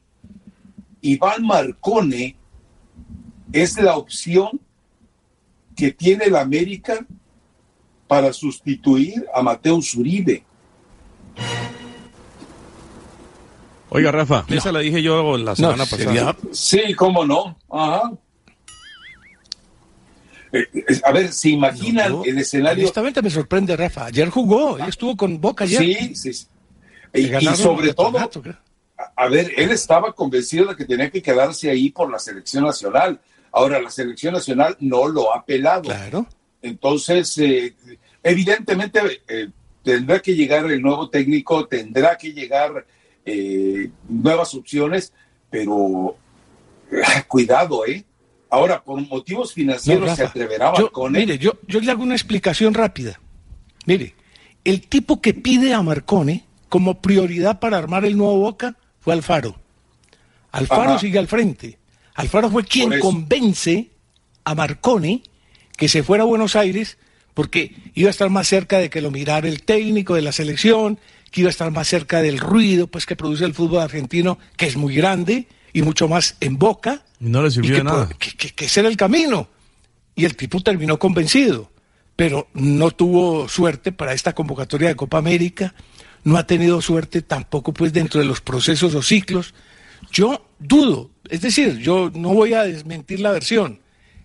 Iván 1.01 1.47
Marcone 1.47 2.37
es 3.51 3.81
la 3.81 3.97
opción 3.97 4.61
que 5.81 5.93
tiene 5.93 6.27
el 6.27 6.37
América 6.37 7.07
para 8.07 8.35
sustituir 8.35 9.25
a 9.33 9.41
Mateo 9.41 9.81
Uribe. 9.97 10.45
Oiga, 13.89 14.13
Rafa, 14.13 14.45
esa 14.49 14.73
la 14.73 14.81
dije 14.81 15.03
yo 15.03 15.39
la 15.39 15.57
semana 15.57 15.87
pasada. 15.87 16.37
Sí, 16.53 16.93
cómo 16.95 17.25
no. 17.25 17.57
Ajá. 17.71 18.13
Eh, 20.53 20.67
a 21.03 21.13
ver, 21.13 21.33
¿se 21.33 21.49
imaginan 21.49 22.21
el 22.27 22.39
escenario? 22.39 22.85
Honestamente 22.85 23.23
me 23.23 23.31
sorprende, 23.31 23.75
Rafa. 23.75 24.05
Ayer 24.05 24.29
jugó, 24.29 24.77
él 24.77 24.85
estuvo 24.87 25.17
con 25.17 25.41
Boca 25.41 25.65
ayer. 25.65 25.81
Sí, 26.15 26.15
sí. 26.15 26.47
Y, 27.15 27.47
sobre 27.57 27.95
todo, 27.95 28.19
a, 29.17 29.29
ver, 29.29 29.51
él 29.57 29.71
estaba 29.71 30.13
convencido 30.13 30.67
de 30.67 30.77
que 30.77 30.85
tenía 30.85 31.11
que 31.11 31.23
quedarse 31.23 31.71
ahí 31.71 31.89
por 31.89 32.11
la 32.11 32.19
selección 32.19 32.65
nacional. 32.65 33.19
Ahora, 33.53 33.81
la 33.81 33.91
selección 33.91 34.35
nacional 34.35 34.77
no 34.81 35.09
lo 35.09 35.35
ha 35.35 35.45
pelado. 35.45 35.83
Claro. 35.83 36.27
Entonces, 36.63 37.37
eh, 37.39 37.75
evidentemente, 38.23 39.01
eh, 39.29 39.49
tendrá 39.83 40.21
que 40.21 40.35
llegar 40.35 40.71
el 40.71 40.81
nuevo 40.83 41.09
técnico, 41.09 41.67
tendrá 41.67 42.17
que 42.17 42.33
llegar 42.33 42.87
nuevas 44.09 44.55
opciones, 44.57 45.13
pero 45.51 46.17
cuidado, 47.29 47.87
¿eh? 47.87 48.05
Ahora, 48.49 48.83
por 48.83 49.01
motivos 49.07 49.53
financieros 49.53 50.17
se 50.17 50.25
atreverá 50.25 50.73
Marcone. 50.73 51.21
Mire, 51.21 51.39
yo, 51.39 51.53
yo 51.69 51.81
le 51.81 51.91
hago 51.93 52.03
una 52.03 52.17
explicación 52.17 52.75
rápida. 52.75 53.21
Mire, 53.87 54.15
el 54.65 54.87
tipo 54.89 55.21
que 55.21 55.33
pide 55.33 55.73
a 55.73 55.83
Marcone 55.83 56.45
como 56.69 57.01
prioridad 57.01 57.61
para 57.61 57.79
armar 57.79 58.05
el 58.05 58.17
nuevo 58.17 58.39
Boca 58.39 58.77
fue 58.99 59.13
Alfaro. 59.13 59.57
Alfaro 60.51 60.99
sigue 60.99 61.19
al 61.19 61.29
frente. 61.29 61.79
Alfaro 62.21 62.51
fue 62.51 62.65
quien 62.65 62.99
convence 63.01 63.91
a 64.45 64.55
Marcone 64.55 65.23
que 65.77 65.89
se 65.89 66.03
fuera 66.03 66.25
a 66.25 66.27
Buenos 66.27 66.57
Aires 66.57 66.99
porque 67.35 67.75
iba 67.95 68.09
a 68.09 68.11
estar 68.11 68.29
más 68.29 68.49
cerca 68.49 68.79
de 68.79 68.91
que 68.91 69.01
lo 69.01 69.11
mirara 69.11 69.49
el 69.49 69.63
técnico 69.63 70.15
de 70.15 70.23
la 70.23 70.33
selección, 70.33 70.99
que 71.31 71.41
iba 71.41 71.49
a 71.49 71.51
estar 71.51 71.71
más 71.71 71.89
cerca 71.89 72.21
del 72.23 72.39
ruido 72.39 72.87
pues 72.87 73.07
que 73.07 73.17
produce 73.17 73.45
el 73.45 73.55
fútbol 73.55 73.81
argentino, 73.81 74.39
que 74.57 74.67
es 74.67 74.77
muy 74.77 74.95
grande, 74.95 75.47
y 75.73 75.83
mucho 75.83 76.09
más 76.09 76.37
en 76.41 76.59
Boca. 76.59 77.03
Y 77.21 77.29
no 77.29 77.43
le 77.43 77.51
sirvió 77.51 77.77
que, 77.77 77.85
nada. 77.85 78.09
Que, 78.19 78.65
ese 78.65 78.81
era 78.81 78.89
el 78.89 78.97
camino. 78.97 79.49
Y 80.15 80.25
el 80.25 80.37
tipo 80.37 80.61
terminó 80.61 80.99
convencido, 80.99 81.71
pero 82.17 82.49
no 82.53 82.91
tuvo 82.91 83.49
suerte 83.49 83.93
para 83.93 84.13
esta 84.13 84.35
convocatoria 84.35 84.89
de 84.89 84.97
Copa 84.97 85.19
América, 85.19 85.75
no 86.25 86.37
ha 86.37 86.47
tenido 86.47 86.83
suerte 86.83 87.23
tampoco 87.23 87.73
pues 87.73 87.93
dentro 87.93 88.21
de 88.21 88.27
los 88.27 88.41
procesos 88.41 88.95
o 88.95 89.03
ciclos. 89.03 89.55
Yo 90.11 90.45
dudo, 90.59 91.11
es 91.29 91.41
decir, 91.41 91.79
yo 91.79 92.11
no 92.15 92.31
voy 92.31 92.55
a 92.55 92.65
desmentir 92.65 93.21
la 93.21 93.33
versión, 93.33 93.81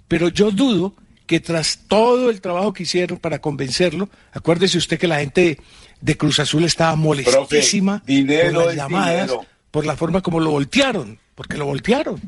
pero 0.08 0.30
yo 0.30 0.52
dudo 0.52 0.94
que 1.28 1.40
tras 1.40 1.80
todo 1.88 2.30
el 2.30 2.42
trabajo 2.42 2.74
que 2.74 2.84
hicieron 2.84 3.18
para 3.18 3.40
convencerlo, 3.40 4.10
acuérdese 4.32 4.78
usted 4.78 5.00
que 5.00 5.08
la 5.08 5.20
gente 5.20 5.60
de 6.02 6.18
Cruz 6.18 6.40
Azul 6.40 6.64
estaba 6.66 6.96
molestísima 6.96 8.04
dinero 8.06 8.66
las 8.66 8.76
llamadas, 8.76 9.32
por 9.72 9.86
la 9.86 9.96
forma 9.96 10.22
como 10.22 10.40
lo 10.40 10.52
voltearon 10.52 11.20
porque 11.36 11.58
lo 11.58 11.66
voltearon. 11.66 12.20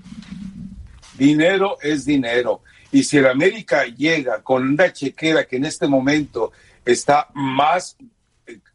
Dinero 1.18 1.77
es 1.82 2.06
dinero. 2.06 2.62
Y 2.92 3.04
si 3.04 3.18
el 3.18 3.25
América 3.25 3.86
llega 3.86 4.44
con 4.44 4.68
una 4.68 4.94
chequera 4.94 5.46
que 5.46 5.56
en 5.56 5.66
este 5.66 5.88
momento 5.88 6.51
está 6.86 7.30
más, 7.34 7.98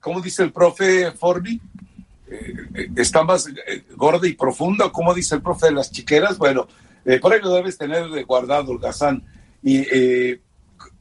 ¿cómo 0.01 0.21
dice 0.21 0.43
el 0.43 0.53
profe 0.53 1.13
Forbi? 1.13 1.61
Eh, 2.33 2.89
está 2.97 3.25
más 3.25 3.47
eh, 3.49 3.85
gorda 3.97 4.27
y 4.27 4.33
profunda, 4.33 4.91
¿cómo 4.91 5.15
dice 5.15 5.35
el 5.35 5.43
profe 5.43 5.67
de 5.67 5.73
las 5.73 5.91
chequeras? 5.91 6.39
Bueno, 6.39 6.67
eh, 7.05 7.19
por 7.21 7.33
ahí 7.33 7.41
lo 7.41 7.51
debes 7.55 7.77
tener 7.79 8.25
guardado, 8.25 8.79
Gazán. 8.79 9.23
Y 9.63 9.85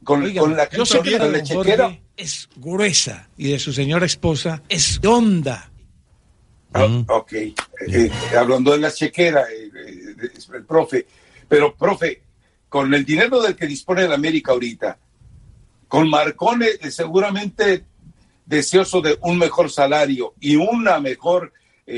con, 0.03 0.21
la, 0.55 0.69
yo 0.69 0.85
sé 0.85 1.01
que 1.01 1.17
la, 1.17 1.41
chequera 1.41 1.97
es 2.15 2.47
gruesa 2.55 3.27
y 3.37 3.51
de 3.51 3.57
su 3.57 3.73
señora 3.73 4.05
esposa 4.05 4.61
es 4.69 4.99
honda 5.03 5.71
Ah, 6.73 6.87
mm. 6.87 7.05
ok, 7.09 7.33
eh, 7.33 7.55
eh, 7.87 8.11
hablando 8.37 8.71
de 8.71 8.77
la 8.77 8.91
chequera, 8.91 9.43
eh, 9.51 9.69
el 10.53 10.63
profe, 10.63 11.05
pero 11.47 11.75
profe, 11.75 12.21
con 12.69 12.93
el 12.93 13.03
dinero 13.03 13.41
del 13.41 13.55
que 13.55 13.67
dispone 13.67 14.07
la 14.07 14.15
América 14.15 14.53
ahorita, 14.53 14.97
con 15.87 16.09
Marcone 16.09 16.67
seguramente 16.89 17.85
deseoso 18.51 19.01
de 19.01 19.17
un 19.21 19.39
mejor 19.39 19.71
salario 19.71 20.35
y 20.39 20.55
una 20.55 20.99
mejor 20.99 21.53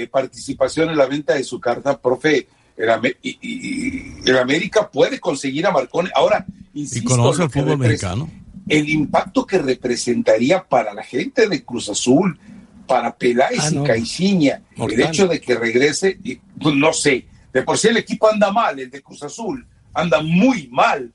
participación 0.10 0.90
en 0.90 0.98
la 0.98 1.06
venta 1.06 1.34
de 1.34 1.44
su 1.44 1.60
carta, 1.60 2.00
profe, 2.00 2.48
el, 2.78 4.38
América 4.38 4.90
puede 4.90 5.20
conseguir 5.20 5.68
a 5.68 5.72
Marcone. 5.72 6.10
Ahora, 6.16 6.46
insisto, 6.74 7.14
y 7.14 7.18
conoce 7.18 7.44
el 7.44 7.50
fútbol 7.50 7.78
mexicano. 7.78 8.30
El 8.68 8.90
impacto 8.90 9.46
que 9.46 9.60
representaría 9.60 10.64
para 10.64 10.94
la 10.94 11.04
gente 11.04 11.48
de 11.48 11.64
Cruz 11.64 11.90
Azul, 11.90 12.40
para 12.88 13.16
Peláez 13.16 13.60
ah, 13.60 13.72
y 13.74 13.84
Caixinha, 13.84 14.62
el 14.78 15.02
hecho 15.02 15.28
de 15.28 15.40
que 15.40 15.56
regrese, 15.56 16.18
pues, 16.60 16.76
no 16.76 16.94
sé, 16.94 17.26
de 17.52 17.62
por 17.62 17.78
sí 17.78 17.90
el 17.90 17.98
equipo 17.98 18.30
anda 18.30 18.52
mal, 18.52 18.80
el 18.80 18.90
de 18.90 19.02
Cruz 19.02 19.24
Azul 19.24 19.66
anda 19.94 20.22
muy 20.22 20.68
mal, 20.72 21.12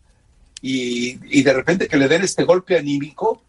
y, 0.61 1.42
de 1.42 1.52
repente 1.52 1.88
que 1.88 1.97
le 1.97 2.09
den 2.09 2.23
este 2.23 2.45
golpe 2.45 2.76
anímico, 2.76 3.42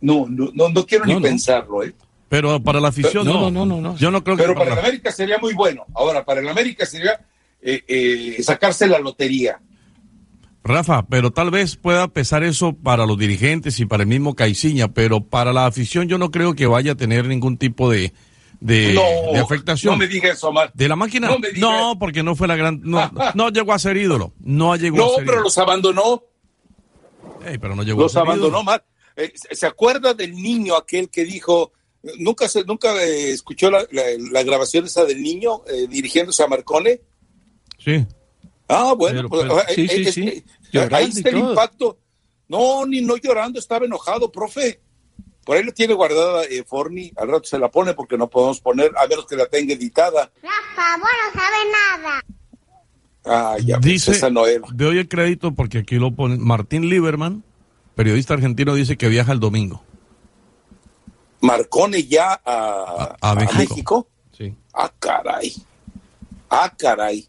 no, 0.00 0.26
no, 0.28 0.68
no, 0.68 0.86
quiero 0.86 1.04
ni 1.06 1.20
pensarlo, 1.20 1.82
¿eh? 1.82 1.94
Pero 2.28 2.60
para 2.60 2.80
la 2.80 2.88
afición 2.88 3.24
no, 3.24 3.50
no, 3.50 3.64
no, 3.64 3.80
no, 3.80 3.96
Yo 3.96 4.10
no 4.10 4.24
creo 4.24 4.36
Pero 4.36 4.54
para, 4.54 4.72
el 4.72 4.78
América 4.78 5.12
sería 5.12 5.38
muy 5.38 5.54
bueno. 5.54 5.84
Ahora, 5.94 6.24
para 6.24 6.40
el 6.40 6.48
América 6.48 6.84
sería 6.84 7.20
eh, 7.62 7.84
eh, 7.86 8.42
sacarse 8.42 8.88
la 8.88 8.98
lotería. 8.98 9.60
Rafa, 10.64 11.06
pero 11.06 11.30
tal 11.30 11.52
vez 11.52 11.76
pueda 11.76 12.08
pesar 12.08 12.42
eso 12.42 12.72
para 12.72 13.06
los 13.06 13.16
dirigentes 13.16 13.78
y 13.78 13.86
para 13.86 14.02
el 14.02 14.08
mismo 14.08 14.34
Caiciña, 14.34 14.88
pero 14.88 15.20
para 15.20 15.52
la 15.52 15.66
afición 15.66 16.08
yo 16.08 16.18
no 16.18 16.32
creo 16.32 16.54
que 16.54 16.66
vaya 16.66 16.92
a 16.92 16.94
tener 16.96 17.26
ningún 17.26 17.56
tipo 17.56 17.88
de, 17.88 18.12
de, 18.60 19.00
afectación. 19.40 19.94
No 19.94 19.98
me 19.98 20.08
digas 20.08 20.36
eso, 20.36 20.48
Omar. 20.48 20.72
¿De 20.74 20.88
la 20.88 20.96
máquina? 20.96 21.30
No, 21.58 21.96
porque 21.98 22.24
no 22.24 22.34
fue 22.34 22.48
la 22.48 22.56
gran. 22.56 22.80
No, 22.82 23.50
llegó 23.50 23.72
a 23.72 23.78
ser 23.78 23.96
ídolo. 23.96 24.32
No 24.40 24.74
llegó 24.74 24.96
no, 24.96 25.06
a 25.06 25.16
ser 25.16 25.26
pero 25.26 25.40
los 25.42 25.56
abandonó. 25.58 26.24
pero 27.60 27.76
no 27.76 27.84
llegó 27.84 28.02
los 28.02 28.16
abandonó, 28.16 28.58
Omar. 28.58 28.84
Eh, 28.84 28.95
¿Se 29.50 29.66
acuerda 29.66 30.14
del 30.14 30.34
niño 30.34 30.76
aquel 30.76 31.08
que 31.08 31.24
dijo, 31.24 31.72
nunca 32.18 32.48
se, 32.48 32.64
nunca 32.64 33.02
eh, 33.02 33.30
escuchó 33.30 33.70
la, 33.70 34.42
grabación 34.42 34.84
esa 34.84 35.04
del 35.04 35.22
niño 35.22 35.62
eh, 35.66 35.86
dirigiéndose 35.88 36.42
a 36.42 36.48
Marcone? 36.48 37.00
Sí. 37.78 38.06
Ah, 38.68 38.94
bueno, 38.96 39.28
pues, 39.28 39.44
sí, 39.74 39.88
sí, 39.88 40.12
sí. 40.12 40.44
ahí 40.90 41.04
está 41.06 41.30
el 41.30 41.38
impacto. 41.38 41.98
No, 42.48 42.84
ni 42.86 43.00
no 43.00 43.16
llorando, 43.16 43.58
estaba 43.58 43.86
enojado, 43.86 44.30
profe. 44.30 44.80
Por 45.44 45.56
ahí 45.56 45.62
lo 45.62 45.72
tiene 45.72 45.94
guardada 45.94 46.44
eh, 46.44 46.64
Forni, 46.64 47.12
al 47.16 47.28
rato 47.28 47.44
se 47.44 47.58
la 47.58 47.70
pone 47.70 47.94
porque 47.94 48.18
no 48.18 48.28
podemos 48.28 48.60
poner, 48.60 48.90
a 48.96 49.06
menos 49.06 49.26
que 49.26 49.36
la 49.36 49.46
tenga 49.46 49.74
editada. 49.74 50.30
Rafa, 50.42 50.96
vos 50.98 51.08
no 51.24 51.40
sabe 51.40 51.56
nada. 51.72 52.24
Ah, 53.24 53.56
ya, 53.64 53.78
pues, 53.78 54.06
dice. 54.06 54.30
De 54.74 54.86
hoy 54.86 54.98
el 54.98 55.08
crédito 55.08 55.52
porque 55.52 55.78
aquí 55.78 55.96
lo 55.96 56.12
pone 56.12 56.36
Martín 56.36 56.88
Lieberman, 56.88 57.44
periodista 57.96 58.34
argentino, 58.34 58.74
dice 58.74 58.96
que 58.96 59.08
viaja 59.08 59.32
el 59.32 59.40
domingo. 59.40 59.82
Marcone 61.40 62.04
ya 62.04 62.40
a, 62.44 63.34
México. 63.56 64.08
Sí. 64.36 64.54
Ah, 64.72 64.92
caray. 64.98 65.52
Ah, 66.48 66.72
caray. 66.76 67.26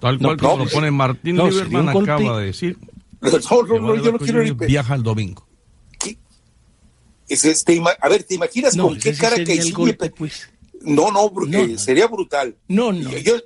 Tal 0.00 0.18
cual 0.18 0.36
no, 0.40 0.56
lo 0.56 0.66
pone 0.70 0.90
Martín 0.90 1.36
Lieberman 1.36 1.88
acaba 1.90 2.38
de 2.38 2.46
decir. 2.46 2.78
No, 3.20 3.30
no, 3.30 3.96
yo 3.96 4.12
no 4.12 4.18
quiero 4.18 4.42
ir. 4.42 4.54
Viaja 4.54 4.94
el 4.94 5.02
domingo. 5.02 5.46
Es 7.28 7.44
este, 7.44 7.80
a 8.00 8.08
ver, 8.08 8.24
¿te 8.24 8.34
imaginas 8.34 8.76
con 8.76 8.98
qué 8.98 9.14
cara 9.14 9.36
que 9.36 9.70
golpe, 9.70 10.10
pues. 10.10 10.50
No, 10.80 11.12
no, 11.12 11.32
porque 11.32 11.78
sería 11.78 12.08
brutal. 12.08 12.56
No, 12.66 12.92
no. 12.92 13.10
Yo, 13.18 13.36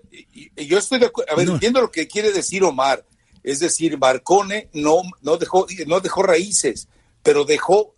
yo, 0.56 0.78
estoy 0.78 1.00
de 1.00 1.06
acuerdo. 1.06 1.32
A 1.32 1.36
ver, 1.36 1.48
entiendo 1.48 1.82
lo 1.82 1.90
que 1.90 2.06
quiere 2.06 2.32
decir 2.32 2.64
Omar. 2.64 3.04
Es 3.44 3.60
decir, 3.60 3.98
Marcone 3.98 4.68
no, 4.72 5.02
no, 5.22 5.36
dejó, 5.36 5.66
no 5.86 6.00
dejó 6.00 6.22
raíces, 6.24 6.88
pero 7.22 7.44
dejó. 7.44 7.94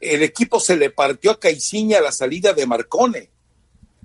El 0.00 0.22
equipo 0.22 0.60
se 0.60 0.76
le 0.76 0.90
partió 0.90 1.32
a 1.32 1.40
Caiciña 1.40 2.00
la 2.00 2.12
salida 2.12 2.54
de 2.54 2.64
Marcone. 2.64 3.28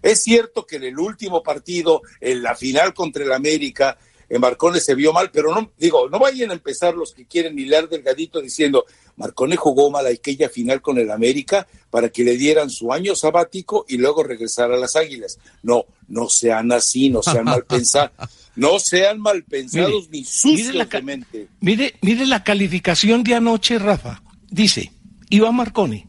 Es 0.02 0.24
cierto 0.24 0.66
que 0.66 0.78
en 0.78 0.84
el 0.84 1.00
último 1.00 1.44
partido, 1.44 2.02
en 2.20 2.42
la 2.42 2.56
final 2.56 2.94
contra 2.94 3.24
el 3.24 3.32
América, 3.32 3.98
en 4.30 4.42
Marcone 4.42 4.80
se 4.80 4.96
vio 4.96 5.12
mal, 5.12 5.32
pero 5.32 5.54
no, 5.54 5.72
digo, 5.78 6.08
no 6.10 6.20
vayan 6.20 6.52
a 6.52 6.54
empezar 6.54 6.96
los 6.96 7.14
que 7.14 7.26
quieren 7.26 7.58
hilar 7.58 7.90
delgadito 7.90 8.42
diciendo, 8.42 8.86
Marcone 9.16 9.56
jugó 9.56 9.90
mal 9.90 10.06
aquella 10.06 10.50
final 10.50 10.82
con 10.82 11.00
el 11.00 11.12
América 11.12 11.68
para 11.90 12.10
que 12.10 12.24
le 12.24 12.38
dieran 12.38 12.70
su 12.70 12.94
año 12.94 13.16
sabático 13.16 13.86
y 13.88 13.98
luego 13.98 14.24
regresar 14.24 14.72
a 14.72 14.78
las 14.78 14.96
Águilas. 14.96 15.40
No, 15.64 15.86
no 16.08 16.30
sean 16.30 16.72
así, 16.72 17.10
no 17.10 17.24
sean 17.24 17.46
mal 17.46 17.66
pensados, 17.66 18.12
no 18.56 18.80
sean 18.80 19.20
mal 19.20 19.44
pensados 19.44 20.10
ni 20.10 20.24
sucios 20.24 20.76
mire 20.76 21.48
Mire, 21.60 21.96
mire 22.02 22.26
la 22.26 22.44
calificación 22.44 23.24
de 23.24 23.36
anoche, 23.36 23.80
Rafa. 23.80 24.22
Dice, 24.50 24.92
Iván 25.30 25.56
Marcone, 25.56 26.08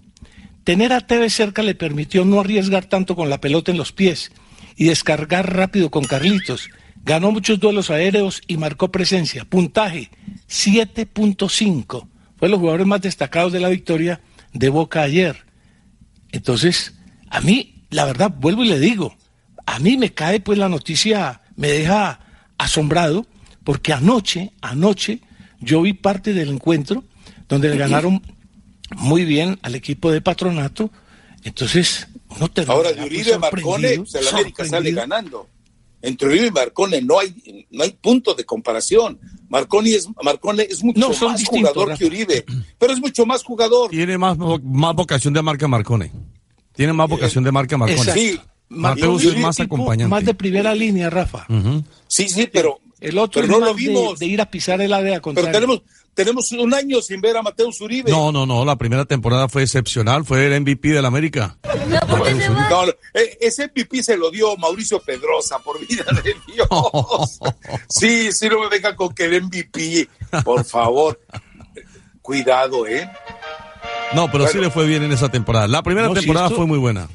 tener 0.64 0.92
a 0.92 1.07
TV 1.07 1.31
cerca 1.31 1.62
le 1.62 1.74
permitió 1.74 2.24
no 2.24 2.40
arriesgar 2.40 2.87
tanto 2.87 3.14
con 3.14 3.31
la 3.31 3.40
pelota 3.40 3.70
en 3.70 3.79
los 3.79 3.92
pies 3.92 4.33
y 4.76 4.87
descargar 4.87 5.55
rápido 5.55 5.90
con 5.90 6.05
Carlitos 6.05 6.70
Ganó 7.03 7.33
muchos 7.33 7.59
duelos 7.59 7.90
aéreos 7.90 8.42
y 8.46 8.57
marcó 8.57 8.92
presencia. 8.92 9.44
Puntaje 9.44 10.11
7.5. 10.48 12.09
Fue 12.37 12.48
los 12.48 12.59
jugadores 12.59 12.87
más 12.87 13.00
destacados 13.00 13.53
de 13.53 13.61
la 13.61 13.68
victoria 13.68 14.20
de 14.53 14.68
Boca 14.68 15.03
ayer. 15.03 15.46
Entonces, 16.31 16.94
a 17.29 17.40
mí, 17.40 17.85
la 17.90 18.05
verdad, 18.05 18.33
vuelvo 18.37 18.64
y 18.64 18.68
le 18.68 18.79
digo, 18.79 19.16
a 19.66 19.79
mí 19.79 19.96
me 19.96 20.12
cae 20.12 20.40
pues 20.40 20.59
la 20.59 20.68
noticia, 20.68 21.40
me 21.57 21.68
deja 21.68 22.20
asombrado, 22.61 23.27
porque 23.64 23.92
anoche, 23.92 24.53
anoche, 24.61 25.20
yo 25.61 25.83
vi 25.83 25.92
parte 25.92 26.33
del 26.33 26.51
encuentro 26.51 27.05
donde 27.49 27.70
le 27.70 27.77
ganaron 27.77 28.23
muy 28.96 29.25
bien 29.25 29.59
al 29.62 29.75
equipo 29.75 30.11
de 30.11 30.20
patronato. 30.20 30.90
Entonces, 31.42 32.09
no 32.38 32.49
te 32.49 32.62
Ahora, 32.62 32.92
de 32.92 33.05
Uribe 33.05 33.38
Marcone, 33.38 33.96
pues, 33.96 34.14
el 34.14 34.29
América 34.29 34.64
sale 34.64 34.92
ganando 34.92 35.49
entre 36.03 36.29
Uribe 36.29 36.46
y 36.46 36.51
Marcone 36.51 37.03
no 37.03 37.18
hay, 37.18 37.66
no 37.70 37.85
hay 37.85 37.90
punto 37.90 38.35
de 38.35 38.44
comparación. 38.44 39.18
Marconi 39.49 39.92
es, 39.92 40.09
Marcone 40.23 40.62
es 40.62 40.83
mucho 40.83 41.11
más 41.11 41.44
jugador 41.44 41.96
que 41.96 42.07
Uribe, 42.07 42.44
pero 42.79 42.92
es 42.92 43.01
mucho 43.01 43.27
más 43.27 43.42
jugador. 43.42 43.90
Tiene 43.90 44.16
más, 44.16 44.38
más 44.38 44.94
vocación 44.94 45.35
de 45.35 45.42
marca 45.42 45.68
Marcone. 45.68 46.11
Tiene 46.73 46.92
más 46.92 47.09
vocación 47.09 47.44
de 47.44 47.53
marca 47.53 47.77
Marcone. 47.77 48.12
Sí. 48.12 48.40
Mateus 48.70 49.24
es 49.24 49.37
más 49.37 49.59
acompañante. 49.61 50.09
Más 50.09 50.24
de 50.24 50.33
primera 50.33 50.74
línea, 50.74 51.11
Rafa. 51.11 51.46
Sí, 52.06 52.28
sí, 52.28 52.48
pero 52.50 52.80
el 53.00 53.18
otro 53.18 53.46
no 53.46 53.59
lo 53.59 53.74
vimos. 53.74 54.18
De, 54.18 54.26
ir 54.26 54.40
a 54.40 54.50
pisar 54.50 54.80
el 54.80 54.92
área 54.92 55.20
contraria. 55.20 55.50
Pero 55.50 55.66
tenemos, 55.66 55.83
tenemos 56.14 56.52
un 56.52 56.72
año 56.72 57.02
sin 57.02 57.20
ver 57.20 57.37
a 57.37 57.42
Mateus 57.42 57.80
Uribe. 57.80 58.11
No, 58.11 58.30
no, 58.30 58.46
no, 58.46 58.64
la 58.64 58.76
primera 58.76 59.04
temporada 59.04 59.48
fue 59.48 59.62
excepcional, 59.62 60.24
fue 60.24 60.46
el 60.46 60.61
MVP 60.61 60.90
del 60.90 61.04
América. 61.04 61.59
No, 61.88 62.87
e, 63.14 63.38
ese 63.40 63.66
MVP 63.66 64.02
se 64.04 64.16
lo 64.16 64.30
dio 64.30 64.56
Mauricio 64.56 65.00
Pedrosa, 65.00 65.59
por 65.59 65.85
vida 65.85 66.04
de 66.22 66.35
Dios. 66.52 67.40
Sí, 67.88 68.33
sí, 68.33 68.48
no 68.48 68.61
me 68.61 68.68
venga 68.68 68.94
con 68.94 69.12
que 69.14 69.24
el 69.24 69.42
MVP, 69.42 70.09
por 70.44 70.64
favor. 70.64 71.20
Cuidado, 72.22 72.87
¿eh? 72.87 73.11
No, 74.14 74.30
pero 74.30 74.46
sí 74.46 74.59
le 74.59 74.70
fue 74.70 74.87
bien 74.87 75.02
en 75.02 75.12
esa 75.12 75.28
temporada. 75.28 75.66
La 75.66 75.83
primera 75.83 76.12
temporada 76.12 76.50
fue 76.50 76.66
muy 76.66 76.78
buena. 76.78 77.09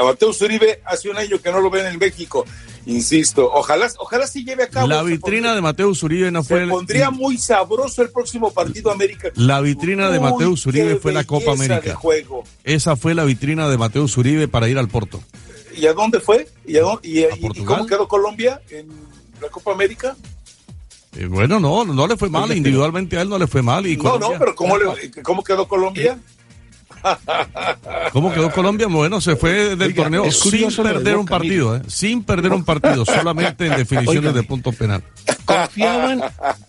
A 0.00 0.04
Mateus 0.04 0.40
Uribe 0.40 0.80
hace 0.86 1.10
un 1.10 1.18
año 1.18 1.38
que 1.42 1.52
no 1.52 1.60
lo 1.60 1.68
ven 1.68 1.84
en 1.84 1.98
México. 1.98 2.46
Insisto, 2.86 3.50
ojalá, 3.52 3.86
ojalá 3.98 4.26
sí 4.26 4.44
lleve 4.44 4.62
a 4.62 4.68
cabo. 4.70 4.88
La 4.88 5.02
vitrina 5.02 5.54
de 5.54 5.60
Mateo 5.60 5.92
Uribe 6.02 6.30
no 6.30 6.42
fue. 6.42 6.64
Se 6.64 6.66
pondría 6.68 7.10
muy 7.10 7.36
sabroso 7.36 8.00
el 8.00 8.08
próximo 8.08 8.50
partido 8.50 8.90
América. 8.90 9.28
La 9.34 9.60
vitrina 9.60 10.10
de 10.10 10.18
Mateo 10.18 10.54
Uribe 10.64 10.96
fue 10.96 11.12
la 11.12 11.24
Copa 11.24 11.52
América. 11.52 11.94
juego. 11.96 12.44
Esa 12.64 12.96
fue 12.96 13.14
la 13.14 13.24
vitrina 13.24 13.68
de 13.68 13.76
Mateo 13.76 14.06
Uribe 14.16 14.48
para 14.48 14.70
ir 14.70 14.78
al 14.78 14.88
Porto. 14.88 15.22
¿Y 15.76 15.86
a 15.86 15.92
dónde 15.92 16.18
fue? 16.20 16.48
¿Y, 16.64 16.78
cómo 17.64 17.86
quedó 17.86 18.08
Colombia 18.08 18.62
en 18.70 18.88
la 19.42 19.48
Copa 19.50 19.72
América? 19.72 20.16
Eh, 21.14 21.26
bueno, 21.26 21.60
no, 21.60 21.84
no 21.84 22.06
le 22.06 22.16
fue 22.16 22.30
mal, 22.30 22.56
individualmente 22.56 23.18
a 23.18 23.22
él 23.22 23.28
no 23.28 23.38
le 23.38 23.46
fue 23.46 23.60
mal. 23.60 23.86
Y 23.86 23.98
no, 23.98 24.18
no, 24.18 24.30
pero 24.38 24.54
¿cómo, 24.54 24.76
¿cómo 25.22 25.44
quedó 25.44 25.68
Colombia? 25.68 26.18
¿Cómo 28.12 28.32
quedó 28.32 28.50
Colombia? 28.50 28.86
Bueno, 28.86 29.20
se 29.20 29.36
fue 29.36 29.76
del 29.76 29.94
torneo 29.94 30.30
sin 30.30 30.74
perder 30.76 31.16
un 31.16 31.26
partido, 31.26 31.76
¿eh? 31.76 31.82
sin 31.88 32.22
perder 32.22 32.52
un 32.52 32.64
partido, 32.64 33.04
solamente 33.04 33.66
en 33.66 33.76
definiciones 33.76 34.34
de 34.34 34.42
punto 34.42 34.72
penal. 34.72 35.02
Confiaban, 35.44 36.22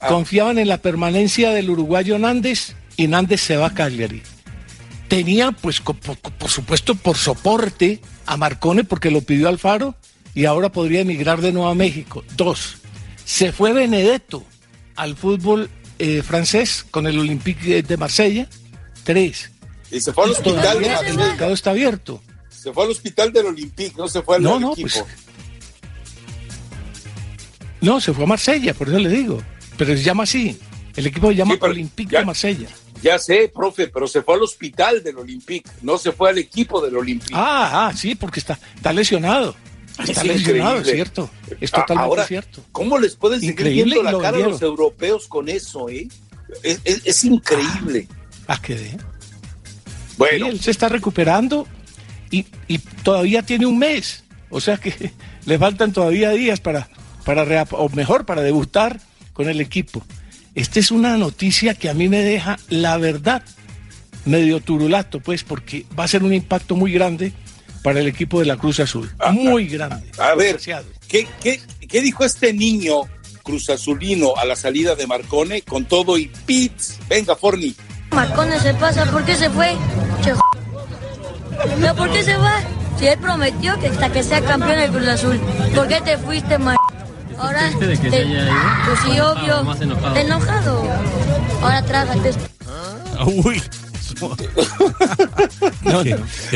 confiaban 0.08 0.60
en 0.60 0.68
la 0.68 0.78
permanencia 0.78 1.52
del 1.52 1.70
uruguayo 1.70 2.18
Nández 2.18 2.76
y 2.98 3.08
Nández 3.08 3.42
se 3.42 3.58
va 3.58 3.68
a 3.68 3.74
Cagliari. 3.74 4.22
Tenía, 5.08 5.52
pues, 5.52 5.82
por, 5.82 6.50
supuesto, 6.50 6.96
por 6.96 7.18
soporte 7.18 8.00
a 8.26 8.38
Marcone 8.38 8.84
porque 8.84 9.12
lo 9.12 9.22
pidió 9.22 9.50
Alfaro 9.50 9.96
y 10.34 10.46
ahora 10.46 10.72
podría 10.72 11.02
emigrar 11.02 11.42
de 11.42 11.52
nuevo 11.52 11.68
a 11.68 11.76
México. 11.76 12.24
Dos, 12.38 12.78
se 13.26 13.52
fue 13.52 13.74
Benedetto 13.74 14.44
al 14.96 15.18
fútbol 15.18 15.70
eh, 16.00 16.22
francés 16.24 16.86
con 16.90 17.08
el 17.08 17.20
Olympique 17.20 17.84
de 17.84 17.98
Marsella. 17.98 18.48
Tres, 19.04 19.51
y 19.92 20.00
se 20.00 20.14
fue 20.14 20.26
al 20.26 20.32
hospital. 20.32 20.84
el 21.06 21.18
mercado 21.18 21.54
está 21.54 21.72
abierto. 21.72 22.22
Se 22.50 22.72
fue 22.72 22.86
al 22.86 22.92
hospital 22.92 23.34
del 23.34 23.48
Olympique, 23.48 23.94
no 23.98 24.08
se 24.08 24.22
fue 24.22 24.38
al, 24.38 24.44
no, 24.44 24.60
no, 24.60 24.74
equipo. 24.74 24.90
Pues, 24.90 25.06
no, 27.82 28.00
se 28.00 28.14
fue 28.14 28.24
a 28.24 28.28
Marsella, 28.28 28.74
por 28.74 28.88
eso 28.88 29.00
le 29.00 29.10
digo. 29.10 29.42
Pero 29.78 29.98
se 29.98 30.04
llama 30.04 30.24
así. 30.24 30.60
El 30.96 31.08
equipo 31.08 31.30
se 31.30 31.36
llama 31.36 31.58
Olympique 31.60 32.18
de 32.18 32.26
Marsella. 32.26 32.68
Ya 33.02 33.18
sé, 33.18 33.52
profe, 33.54 33.88
pero 33.88 34.08
se 34.08 34.22
fue 34.22 34.36
al 34.36 34.44
hospital 34.44 35.02
del 35.02 35.18
Olympique, 35.18 35.68
no 35.82 35.98
se 35.98 36.12
fue 36.12 36.30
al 36.30 36.38
equipo 36.38 36.80
del 36.82 36.96
Olympique. 36.98 37.34
Ah, 37.36 37.88
ah 37.88 37.98
sí, 37.98 38.14
porque 38.14 38.40
está, 38.40 38.60
está 38.76 38.94
lesionado. 38.94 39.56
Está 40.08 40.24
lesionado, 40.24 40.80
es 40.82 40.92
cierto. 40.92 41.30
Es 41.60 41.72
totalmente 41.72 42.04
Ahora, 42.04 42.28
cierto. 42.28 42.64
¿Cómo 42.72 42.98
les 43.00 43.16
pueden 43.16 43.40
seguir 43.40 43.86
viendo 43.86 44.04
la 44.04 44.18
cara 44.20 44.38
a 44.38 44.50
los 44.50 44.62
europeos 44.62 45.28
con 45.28 45.50
eso, 45.50 45.90
eh? 45.90 46.08
Es, 46.64 47.24
increíble. 47.24 48.08
Ah, 48.48 48.60
qué 48.62 48.76
de. 48.76 48.98
Bueno. 50.18 50.48
él 50.48 50.60
se 50.60 50.72
está 50.72 50.90
recuperando 50.90 51.68
y, 52.30 52.46
y, 52.68 52.78
todavía 52.78 53.44
tiene 53.44 53.66
un 53.66 53.78
mes. 53.78 54.24
O 54.50 54.62
sea 54.62 54.78
que 54.78 55.14
le 55.46 55.58
faltan 55.58 55.94
todavía 55.94 56.32
días 56.32 56.60
para, 56.60 56.90
para 57.26 57.66
o 57.72 57.90
mejor, 57.90 58.26
para 58.26 58.42
debutar 58.42 59.00
con 59.34 59.50
el 59.50 59.62
equipo. 59.62 60.04
Esta 60.54 60.80
es 60.80 60.92
una 60.92 61.16
noticia 61.18 61.76
que 61.76 61.90
a 61.90 61.94
mí 61.94 62.10
me 62.10 62.20
deja, 62.20 62.60
la 62.70 62.98
verdad, 62.98 63.44
medio 64.26 64.60
turulato, 64.60 65.20
pues, 65.20 65.44
porque 65.44 65.86
va 65.98 66.04
a 66.04 66.08
ser 66.08 66.24
un 66.24 66.34
impacto 66.34 66.76
muy 66.76 66.92
grande 66.92 67.34
para 67.84 68.00
el 68.00 68.08
equipo 68.08 68.40
de 68.40 68.46
la 68.46 68.58
Cruz 68.58 68.80
Azul. 68.80 69.10
Ah, 69.20 69.32
muy 69.32 69.68
grande. 69.68 70.12
A 70.18 70.36
ver, 70.36 70.60
¿qué, 71.08 71.28
qué, 71.42 72.02
dijo 72.02 72.26
este 72.26 72.54
niño 72.54 73.02
Cruz 73.44 73.70
Azulino 73.70 74.36
a 74.38 74.46
la 74.46 74.56
salida 74.56 74.96
de 74.96 75.08
Marcone 75.08 75.62
con 75.62 75.86
todo 75.86 76.18
y 76.18 76.30
pits? 76.46 77.00
Venga, 77.10 77.36
Forni. 77.36 77.76
Marcone 78.12 78.60
se 78.60 78.74
pasa, 78.74 79.06
¿por 79.06 79.24
qué 79.24 79.36
se 79.36 79.50
fue? 79.50 79.76
¿Pero 81.80 81.96
por 81.96 82.12
qué 82.12 82.24
se 82.24 82.38
va? 82.38 82.60
Si 82.98 83.08
él 83.08 83.18
prometió 83.20 83.80
que 83.80 83.88
hasta 83.88 84.12
que 84.12 84.24
sea 84.24 84.42
campeón 84.42 84.78
del 84.78 84.92
Cruz 84.92 85.08
Azul. 85.08 85.40
¿Por 85.74 85.88
qué 85.88 86.02
te 86.02 86.18
fuiste, 86.18 86.58
Mar 86.58 86.78
Ahora, 87.38 87.70
de 87.72 87.98
que 87.98 88.10
se 88.10 88.16
haya 88.18 88.44
ido? 88.44 88.54
Pues 88.86 89.00
sí, 89.00 89.20
obvio. 89.20 89.64
Más 89.64 89.82
enojado. 89.82 90.16
enojado. 90.16 90.84
Ahora 91.62 91.82
trágate. 91.84 92.34
Ah, 92.68 93.26
uy. 93.26 93.62
no, 95.82 96.04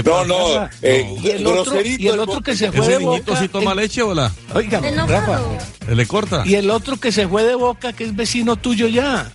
no, 0.04 0.26
no, 0.26 0.70
eh, 0.84 1.18
¿Y, 1.24 1.30
el 1.30 1.48
otro, 1.48 1.82
y 1.82 2.08
el 2.08 2.20
otro 2.20 2.42
que 2.42 2.56
se 2.56 2.72
fue 2.72 2.88
de 2.88 2.98
boca. 3.00 3.36
si 3.38 3.48
toma 3.48 3.74
leche 3.74 4.04
o 4.04 4.14
la? 4.14 4.32
Oiga, 4.54 4.82
Rafa. 5.08 5.40
¿Le 5.88 6.06
corta? 6.06 6.44
Y 6.46 6.56
el 6.56 6.70
otro 6.70 6.98
que 6.98 7.12
se 7.12 7.28
fue 7.28 7.44
de 7.44 7.56
boca, 7.56 7.94
que 7.94 8.04
es 8.04 8.16
vecino 8.16 8.56
tuyo 8.56 8.88
ya. 8.88 9.32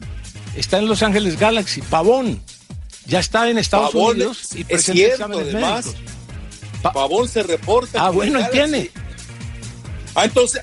Está 0.57 0.79
en 0.79 0.89
Los 0.89 1.03
Ángeles 1.03 1.39
Galaxy, 1.39 1.83
Pavón. 1.83 2.43
Ya 3.07 3.21
está 3.21 3.49
en 3.49 3.59
Estados 3.59 3.95
Unidos 3.95 4.49
y 4.55 4.65
es 4.69 4.85
cierto, 4.85 5.25
además. 5.25 5.95
Pavón 6.83 7.29
se 7.29 7.43
reporta. 7.43 8.07
Ah, 8.07 8.11
bueno, 8.11 8.41
tiene. 8.51 8.91
Ah, 10.15 10.25
entonces, 10.25 10.63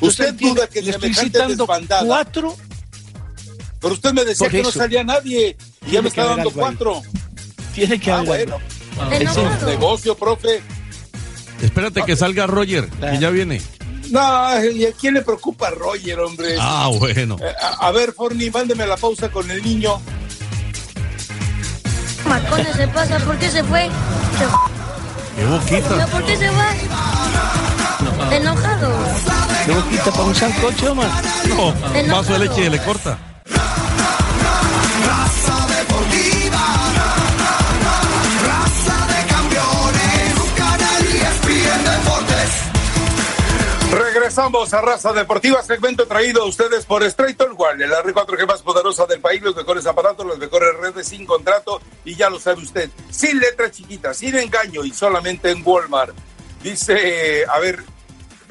usted 0.00 0.34
duda 0.34 0.68
que 0.68 0.82
le 0.82 0.90
estoy 0.90 1.14
citando 1.14 1.66
cuatro. 2.06 2.56
Pero 3.80 3.94
usted 3.94 4.12
me 4.12 4.24
decía 4.24 4.48
que 4.48 4.62
no 4.62 4.70
salía 4.70 5.04
nadie 5.04 5.56
y 5.86 5.90
ya 5.92 6.02
me 6.02 6.08
está 6.08 6.24
dando 6.24 6.50
cuatro. 6.50 7.02
Tiene 7.74 8.00
que 8.00 8.10
ah, 8.10 8.18
haber. 8.18 8.48
Bueno. 8.48 8.58
Es 9.12 9.36
un 9.36 9.66
negocio, 9.66 10.16
profe. 10.16 10.62
Espérate 11.62 12.02
que 12.04 12.16
salga 12.16 12.46
Roger, 12.46 12.88
que 12.88 13.18
ya 13.18 13.30
viene. 13.30 13.60
No, 14.10 14.64
¿y 14.64 14.86
a 14.86 14.92
quién 14.92 15.14
le 15.14 15.22
preocupa 15.22 15.70
Roger, 15.70 16.20
hombre? 16.20 16.56
Ah, 16.60 16.90
bueno. 16.98 17.36
Eh, 17.40 17.52
a, 17.80 17.90
ver, 17.90 18.12
Forni, 18.12 18.50
mándeme 18.50 18.86
la 18.86 18.96
pausa 18.96 19.30
con 19.30 19.50
el 19.50 19.62
niño. 19.62 20.00
Marcone 22.26 22.72
se 22.72 22.88
pasa, 22.88 23.18
¿por 23.20 23.38
qué 23.38 23.48
se 23.48 23.62
fue? 23.64 23.88
Qué 25.36 25.44
boquita. 25.44 26.06
¿Por 26.06 26.24
qué 26.24 26.36
se 26.36 26.50
va? 26.50 26.74
Enojado. 28.30 28.92
¿Qué 29.64 29.72
boquita 29.72 30.10
para 30.10 30.24
un 30.24 30.34
sancocho, 30.34 30.94
man? 30.94 31.10
No, 31.48 31.68
un 31.68 32.10
vaso 32.10 32.32
de 32.32 32.38
leche 32.40 32.70
le 32.70 32.78
corta. 32.78 33.18
Regresamos 44.36 44.74
a 44.74 44.82
Raza 44.82 45.14
Deportiva, 45.14 45.62
segmento 45.62 46.06
traído 46.06 46.42
a 46.42 46.44
ustedes 46.44 46.84
por 46.84 47.02
Straight 47.04 47.40
One, 47.40 47.86
la 47.86 48.02
red 48.02 48.12
4G 48.12 48.46
más 48.46 48.60
poderosa 48.60 49.06
del 49.06 49.18
país, 49.18 49.40
los 49.40 49.56
mejores 49.56 49.86
aparatos, 49.86 50.26
las 50.26 50.36
mejores 50.36 50.76
redes 50.78 51.08
sin 51.08 51.24
contrato 51.24 51.80
y 52.04 52.16
ya 52.16 52.28
lo 52.28 52.38
sabe 52.38 52.60
usted, 52.60 52.90
sin 53.08 53.40
letra 53.40 53.70
chiquita, 53.70 54.12
sin 54.12 54.36
engaño 54.36 54.84
y 54.84 54.90
solamente 54.90 55.50
en 55.50 55.62
Walmart. 55.64 56.14
Dice, 56.62 57.46
a 57.48 57.58
ver, 57.60 57.82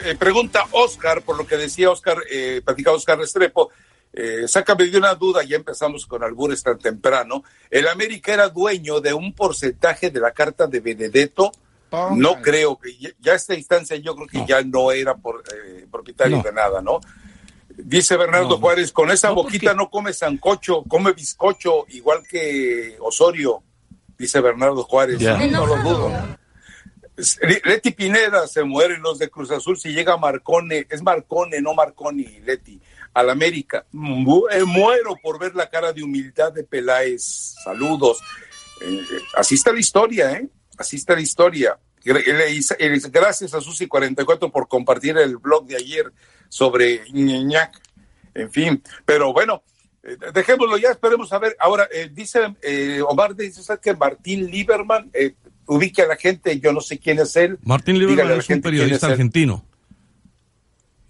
eh, 0.04 0.15
pregunta 0.17 0.65
Oscar, 0.71 1.21
por 1.21 1.38
lo 1.38 1.45
que 1.45 1.56
decía 1.56 1.91
Oscar, 1.91 2.17
eh, 2.32 2.63
platica 2.65 2.91
Oscar 2.91 3.19
Restrepo, 3.19 3.69
eh, 4.12 4.48
sácame 4.48 4.86
de 4.86 4.98
una 4.98 5.13
duda, 5.13 5.43
ya 5.43 5.56
empezamos 5.56 6.08
con 6.08 6.24
albures 6.24 6.63
tan 6.63 6.80
temprano. 6.80 7.43
El 7.69 7.88
América 7.88 8.34
era 8.34 8.50
dueño 8.50 9.02
de 9.02 9.13
un 9.13 9.36
porcentaje 9.36 10.10
de 10.10 10.19
la 10.19 10.32
carta 10.32 10.65
de 10.65 10.80
Benedetto 10.80 11.52
no 12.15 12.41
creo 12.41 12.77
que 12.77 12.95
ya, 13.19 13.34
esta 13.34 13.55
instancia 13.55 13.95
yo 13.97 14.15
creo 14.15 14.27
que 14.27 14.45
ya 14.45 14.62
no 14.62 14.91
era 14.91 15.15
por, 15.15 15.43
eh, 15.53 15.86
propietario 15.91 16.41
de 16.41 16.51
nada, 16.51 16.81
¿no? 16.81 16.99
Dice 17.77 18.15
Bernardo 18.15 18.58
Juárez, 18.58 18.91
con 18.91 19.12
esa 19.12 19.31
boquita 19.31 19.73
no 19.73 19.89
come 19.89 20.13
sancocho, 20.13 20.84
come 20.88 21.12
bizcocho, 21.12 21.86
igual 21.89 22.23
que 22.29 22.95
Osorio, 23.01 23.63
dice 24.17 24.39
Bernardo 24.39 24.84
Juárez. 24.84 25.21
No 25.21 25.65
lo 25.65 25.77
dudo. 25.77 26.38
Leti 27.63 27.91
Pineda 27.91 28.47
se 28.47 28.63
mueren 28.63 29.01
los 29.01 29.19
de 29.19 29.29
Cruz 29.29 29.51
Azul 29.51 29.77
si 29.77 29.89
llega 29.93 30.17
Marcone, 30.17 30.86
es 30.89 31.01
Marcone, 31.01 31.62
no 31.62 31.73
Marconi, 31.73 32.39
Leti, 32.41 32.79
al 33.13 33.29
América. 33.29 33.86
Eh, 33.93 34.63
muero 34.65 35.15
por 35.21 35.39
ver 35.39 35.55
la 35.55 35.69
cara 35.69 35.93
de 35.93 36.03
humildad 36.03 36.51
de 36.51 36.63
Peláez. 36.63 37.55
Saludos. 37.63 38.19
Eh, 38.81 39.01
así 39.36 39.55
está 39.55 39.71
la 39.71 39.79
historia, 39.79 40.31
¿eh? 40.34 40.49
Así 40.77 40.97
está 40.97 41.13
la 41.13 41.21
historia. 41.21 41.79
Gracias 42.06 43.54
a 43.54 43.60
Susi44 43.60 44.52
por 44.52 44.68
compartir 44.68 45.18
el 45.18 45.38
blog 45.38 45.65
de 45.65 45.78
ayer 45.78 46.13
sobre 46.50 47.02
Ñañac. 47.12 47.82
En 48.36 48.52
fin, 48.52 48.84
pero 49.06 49.34
bueno, 49.34 49.63
eh, 50.04 50.18
dejémoslo 50.34 50.78
ya, 50.78 50.91
esperemos 50.91 51.34
a 51.34 51.39
ver. 51.39 51.56
Ahora, 51.60 51.88
eh, 51.91 52.10
dice 52.13 52.56
eh, 52.62 53.02
Omar, 53.08 53.36
dice 53.36 53.62
que 53.82 53.96
Martín 53.96 54.46
Lieberman 54.48 55.12
ubique 55.65 56.04
a 56.04 56.08
la 56.08 56.15
gente, 56.15 56.60
yo 56.60 56.72
no 56.74 56.82
sé 56.82 57.00
quién 57.00 57.20
es 57.20 57.36
él. 57.38 57.58
Martín 57.63 57.98
Lieberman 57.98 58.39
es 58.39 58.50
un 58.50 58.62
periodista 58.62 59.08
argentino. 59.08 59.65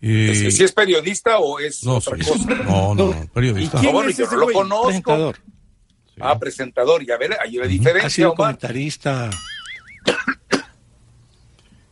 ¿Si 0.01 0.63
es 0.63 0.71
periodista 0.71 1.39
o 1.39 1.59
es 1.59 1.83
no, 1.83 1.95
otra 1.95 2.15
cosa? 2.15 2.53
No, 2.63 2.93
no, 2.93 3.27
periodista. 3.33 3.79
¿Quién 3.79 3.95
es 4.07 4.17
yo 4.17 4.29
no 4.29 4.37
lo 4.37 4.47
conozco. 4.53 4.85
Presentador. 4.85 5.37
Ah, 6.19 6.39
presentador, 6.39 7.03
y 7.03 7.11
a 7.11 7.17
ver, 7.17 7.35
hay 7.41 7.57
una 7.57 7.67
diferencia. 7.67 8.07
Ha 8.07 8.09
sido 8.09 8.35
comentarista. 8.35 9.29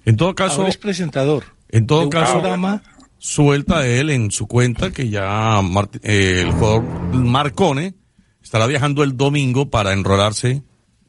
En 0.06 0.18
todo 0.18 0.36
caso. 0.36 0.68
es 0.68 0.78
presentador. 0.78 1.44
En 1.70 1.88
todo 1.88 2.10
caso, 2.10 2.42
suelta 3.18 3.88
él 3.88 4.10
en 4.10 4.32
su 4.32 4.48
cuenta 4.48 4.92
que 4.92 5.10
ya 5.10 5.60
eh, 6.04 6.44
el 6.46 6.52
jugador 6.52 6.84
Marcone 7.14 7.96
estará 8.44 8.68
viajando 8.68 9.04
el 9.04 9.18
domingo 9.18 9.70
para 9.70 9.94
enrolarse 9.94 10.62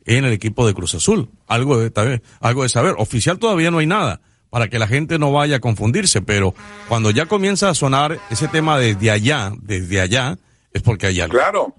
en 0.06 0.24
el 0.24 0.32
equipo 0.32 0.66
de 0.66 0.74
Cruz 0.74 0.94
Azul. 0.94 1.28
Algo 1.46 1.78
de, 1.78 2.22
algo 2.40 2.62
de 2.62 2.68
saber. 2.68 2.94
Oficial 2.98 3.38
todavía 3.38 3.70
no 3.70 3.78
hay 3.78 3.86
nada 3.86 4.20
para 4.48 4.68
que 4.68 4.78
la 4.78 4.86
gente 4.86 5.18
no 5.18 5.32
vaya 5.32 5.56
a 5.56 5.60
confundirse, 5.60 6.22
pero 6.22 6.54
cuando 6.88 7.10
ya 7.10 7.26
comienza 7.26 7.68
a 7.68 7.74
sonar 7.74 8.20
ese 8.30 8.46
tema 8.46 8.78
desde 8.78 9.10
allá, 9.10 9.52
desde 9.60 10.00
allá, 10.00 10.38
es 10.72 10.82
porque 10.82 11.08
hay 11.08 11.20
algo. 11.20 11.36
Claro. 11.36 11.74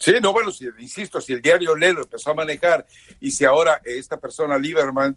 Sí, 0.00 0.14
no, 0.22 0.32
bueno, 0.32 0.50
si, 0.50 0.66
insisto, 0.78 1.20
si 1.20 1.34
el 1.34 1.42
diario 1.42 1.76
Lelo 1.76 2.00
empezó 2.00 2.30
a 2.30 2.34
manejar 2.34 2.86
y 3.20 3.30
si 3.30 3.44
ahora 3.44 3.82
esta 3.84 4.18
persona, 4.18 4.56
Lieberman, 4.56 5.14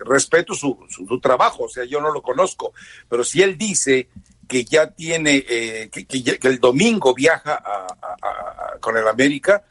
respeto 0.00 0.52
su, 0.52 0.78
su, 0.90 1.18
trabajo, 1.20 1.64
o 1.64 1.68
sea, 1.70 1.86
yo 1.86 2.02
no 2.02 2.12
lo 2.12 2.20
conozco, 2.20 2.74
pero 3.08 3.24
si 3.24 3.40
él 3.40 3.56
dice 3.56 4.10
que 4.46 4.66
ya 4.66 4.90
tiene, 4.90 5.42
eh, 5.48 5.88
que, 5.90 6.06
que, 6.06 6.38
el 6.42 6.60
domingo 6.60 7.14
viaja 7.14 7.62
con 8.78 8.98
el 8.98 9.08
América, 9.08 9.64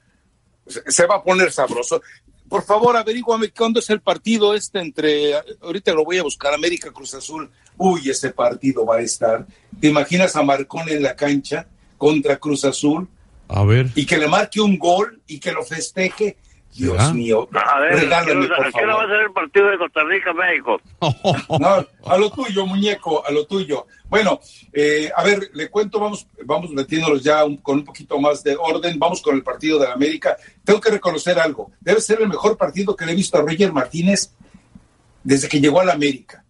se 0.65 1.06
va 1.06 1.17
a 1.17 1.23
poner 1.23 1.51
sabroso. 1.51 2.01
Por 2.49 2.63
favor, 2.63 2.97
averíguame 2.97 3.51
cuándo 3.51 3.80
es 3.80 3.89
el 3.91 4.01
partido 4.01 4.56
este 4.56 4.80
entre, 4.80 5.36
ahorita 5.62 5.93
lo 5.93 6.04
voy 6.04 6.17
a 6.17 6.23
buscar, 6.23 6.56
América 6.56 6.91
Cruz 6.91 7.13
Azul. 7.13 7.51
Uy, 7.78 8.10
ese 8.10 8.32
partido 8.32 8.84
va 8.84 8.95
a 8.95 9.01
estar. 9.01 9.45
¿Te 9.80 9.89
imaginas 9.89 10.36
a 10.36 10.41
Marcón 10.41 10.89
en 10.89 11.04
la 11.04 11.15
cancha 11.15 11.67
contra 11.99 12.38
Cruz 12.38 12.65
Azul? 12.65 13.08
A 13.47 13.63
ver. 13.63 13.88
Y 13.95 14.05
que 14.05 14.17
le 14.17 14.27
marque 14.27 14.60
un 14.60 14.77
gol 14.77 15.21
y 15.27 15.39
que 15.39 15.51
lo 15.51 15.63
festeje. 15.63 16.38
Dios 16.75 17.13
mío. 17.13 17.47
A 17.53 17.79
ver, 17.79 17.95
regálame, 17.95 18.47
por 18.49 18.73
¿qué 18.73 18.86
va 18.86 19.03
a 19.03 19.08
ser 19.08 19.21
el 19.21 19.31
partido 19.31 19.69
de 19.69 19.77
Costa 19.77 20.03
Rica, 20.03 20.34
México? 20.34 20.81
No, 21.60 21.86
a 22.05 22.17
lo 22.17 22.29
tuyo, 22.29 22.65
muñeco, 22.65 23.25
a 23.25 23.31
lo 23.31 23.45
tuyo. 23.45 23.88
Bueno, 24.10 24.41
eh, 24.73 25.10
a 25.15 25.23
ver, 25.23 25.51
le 25.53 25.69
cuento, 25.69 26.01
vamos, 26.01 26.27
vamos 26.43 26.71
metiéndolos 26.71 27.23
ya 27.23 27.43
con 27.62 27.77
un 27.77 27.86
poquito 27.86 28.19
más 28.19 28.43
de 28.43 28.58
orden. 28.58 28.99
Vamos 28.99 29.21
con 29.21 29.36
el 29.36 29.43
partido 29.43 29.79
de 29.79 29.88
la 29.88 29.93
América. 29.93 30.36
Tengo 30.65 30.81
que 30.81 30.91
reconocer 30.91 31.39
algo. 31.39 31.71
Debe 31.79 32.01
ser 32.01 32.21
el 32.21 32.27
mejor 32.27 32.58
partido 32.58 32.93
que 32.93 33.05
le 33.05 33.13
he 33.13 33.15
visto 33.15 33.38
a 33.38 33.41
Roger 33.41 33.71
Martínez 33.71 34.34
desde 35.23 35.47
que 35.47 35.62
llegó 35.62 35.79
a 35.79 35.86
la 35.86 35.93
América. 35.93 36.43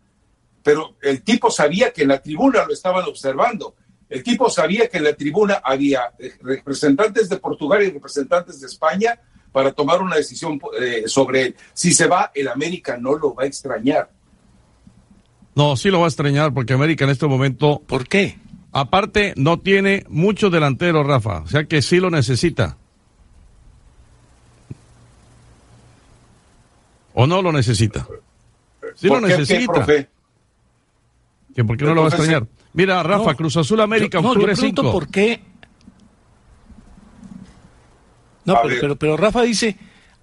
Pero 0.64 0.96
el 1.04 1.22
tipo 1.22 1.52
sabía 1.52 1.94
que 1.94 2.02
en 2.02 2.08
la 2.08 2.22
tribuna 2.22 2.66
lo 2.66 2.74
estaban 2.74 3.04
observando. 3.06 3.76
El 4.10 4.24
tipo 4.24 4.50
sabía 4.50 4.88
que 4.88 4.98
en 4.98 5.04
la 5.04 5.14
tribuna 5.14 5.62
había 5.64 6.14
eh, 6.20 6.34
representantes 6.42 7.28
de 7.30 7.38
Portugal 7.38 7.84
y 7.84 7.92
representantes 7.92 8.62
de 8.62 8.68
España 8.68 9.20
para 9.52 9.72
tomar 9.72 10.02
una 10.02 10.16
decisión 10.16 10.60
eh, 10.80 11.04
sobre 11.08 11.42
él. 11.44 11.56
Si 11.74 11.94
se 11.94 12.08
va, 12.08 12.32
el 12.36 12.48
América 12.48 12.98
no 12.98 13.16
lo 13.16 13.34
va 13.34 13.44
a 13.44 13.48
extrañar. 13.48 14.10
No, 15.56 15.78
sí 15.78 15.90
lo 15.90 16.00
va 16.00 16.06
a 16.06 16.10
extrañar 16.10 16.54
porque 16.54 16.74
América 16.74 17.06
en 17.06 17.12
este 17.12 17.26
momento. 17.26 17.82
¿Por 17.88 18.08
qué? 18.08 18.38
Aparte, 18.74 19.34
no 19.38 19.60
tiene 19.60 20.06
mucho 20.10 20.50
delantero, 20.50 21.04
Rafa. 21.04 21.40
O 21.40 21.48
sea 21.48 21.64
que 21.64 21.82
sí 21.82 22.00
lo 22.00 22.12
necesita. 22.12 22.78
¿O 27.14 27.26
no 27.26 27.42
lo 27.42 27.54
necesita? 27.54 28.06
Sí 28.96 29.08
lo 29.08 29.22
necesita. 29.22 29.86
Qué, 29.86 30.08
¿Que 31.56 31.64
¿Por 31.64 31.78
qué 31.78 31.86
no 31.86 31.96
lo 31.96 32.02
va 32.02 32.08
a 32.08 32.10
extrañar? 32.10 32.46
Mira, 32.76 33.02
Rafa, 33.04 33.36
Cruz 33.36 33.56
Azul 33.56 33.80
América, 33.80 34.20
no, 34.22 34.32
octubre 34.32 34.56
5. 34.56 34.92
¿Por 34.92 35.08
qué? 35.08 35.40
No, 38.44 38.58
pero, 38.64 38.96
pero, 38.98 39.18
Rafa 39.18 39.42
dice, 39.44 39.78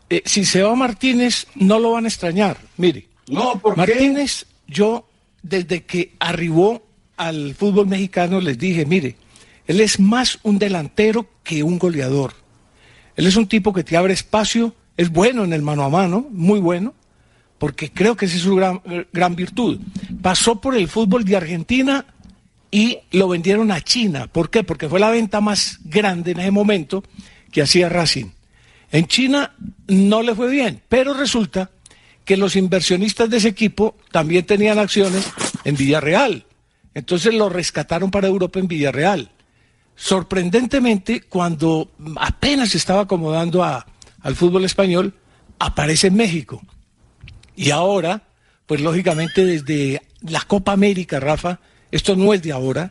eh, 0.09 0.23
si 0.25 0.45
se 0.45 0.63
va 0.63 0.75
Martínez, 0.75 1.47
no 1.55 1.79
lo 1.81 1.93
van 1.93 2.05
a 2.05 2.09
extrañar. 2.09 2.59
Mire, 2.77 3.09
no, 3.29 3.59
¿por 3.59 3.77
Martínez, 3.77 4.47
yo 4.69 5.09
desde 5.43 5.85
que 5.85 6.13
arribó 6.21 6.83
al 7.17 7.55
fútbol 7.55 7.87
mexicano 7.87 8.41
les 8.41 8.59
dije, 8.59 8.85
mire, 8.85 9.17
él 9.67 9.81
es 9.81 9.99
más 9.99 10.39
un 10.43 10.59
delantero 10.59 11.27
que 11.43 11.63
un 11.63 11.79
goleador. 11.79 12.35
Él 13.17 13.27
es 13.27 13.37
un 13.37 13.47
tipo 13.47 13.73
que 13.73 13.83
te 13.83 13.97
abre 13.97 14.13
espacio, 14.13 14.75
es 14.97 15.11
bueno 15.11 15.43
en 15.45 15.55
el 15.55 15.63
mano 15.63 15.85
a 15.85 15.89
mano, 15.89 16.27
muy 16.31 16.61
bueno, 16.61 16.95
porque 17.59 17.91
creo 17.91 18.15
que 18.15 18.27
esa 18.27 18.37
es 18.37 18.43
su 18.43 18.57
gran, 18.57 18.83
gran 19.13 19.35
virtud. 19.35 19.81
Pasó 20.21 20.61
por 20.61 20.77
el 20.77 20.89
fútbol 20.89 21.25
de 21.25 21.37
Argentina 21.37 22.05
y 22.73 22.99
lo 23.13 23.29
vendieron 23.29 23.71
a 23.71 23.83
China. 23.83 24.27
¿Por 24.27 24.51
qué? 24.51 24.65
Porque 24.65 24.89
fue 24.89 24.99
la 24.99 25.11
venta 25.11 25.41
más 25.41 25.79
grande 25.85 26.33
en 26.33 26.41
ese 26.41 26.51
momento 26.51 27.05
que 27.53 27.63
hacía 27.63 27.91
Racing. 27.91 28.31
En 28.91 29.07
China 29.07 29.55
no 29.87 30.23
le 30.23 30.35
fue 30.35 30.51
bien, 30.51 30.83
pero 30.89 31.15
resulta 31.15 31.71
que 32.25 32.37
los 32.37 32.57
inversionistas 32.57 33.29
de 33.29 33.37
ese 33.37 33.49
equipo 33.49 33.97
también 34.11 34.47
tenían 34.47 34.79
acciones 34.79 35.31
en 35.65 35.77
Villarreal. 35.77 36.47
Entonces 36.95 37.35
lo 37.35 37.51
rescataron 37.51 38.11
para 38.11 38.29
Europa 38.29 38.59
en 38.59 38.69
Villarreal. 38.69 39.31
Sorprendentemente, 39.95 41.21
cuando 41.21 41.91
apenas 42.17 42.75
estaba 42.75 43.03
acomodando 43.03 43.63
al 43.63 44.35
fútbol 44.35 44.65
español, 44.65 45.15
aparece 45.59 46.07
en 46.07 46.17
México. 46.17 46.63
Y 47.55 47.71
ahora, 47.71 48.23
pues 48.67 48.81
lógicamente 48.81 49.45
desde 49.45 50.01
la 50.23 50.41
Copa 50.41 50.73
América, 50.73 51.21
Rafa, 51.21 51.61
esto 51.93 52.17
no 52.17 52.35
es 52.35 52.43
de 52.43 52.51
ahora. 52.51 52.91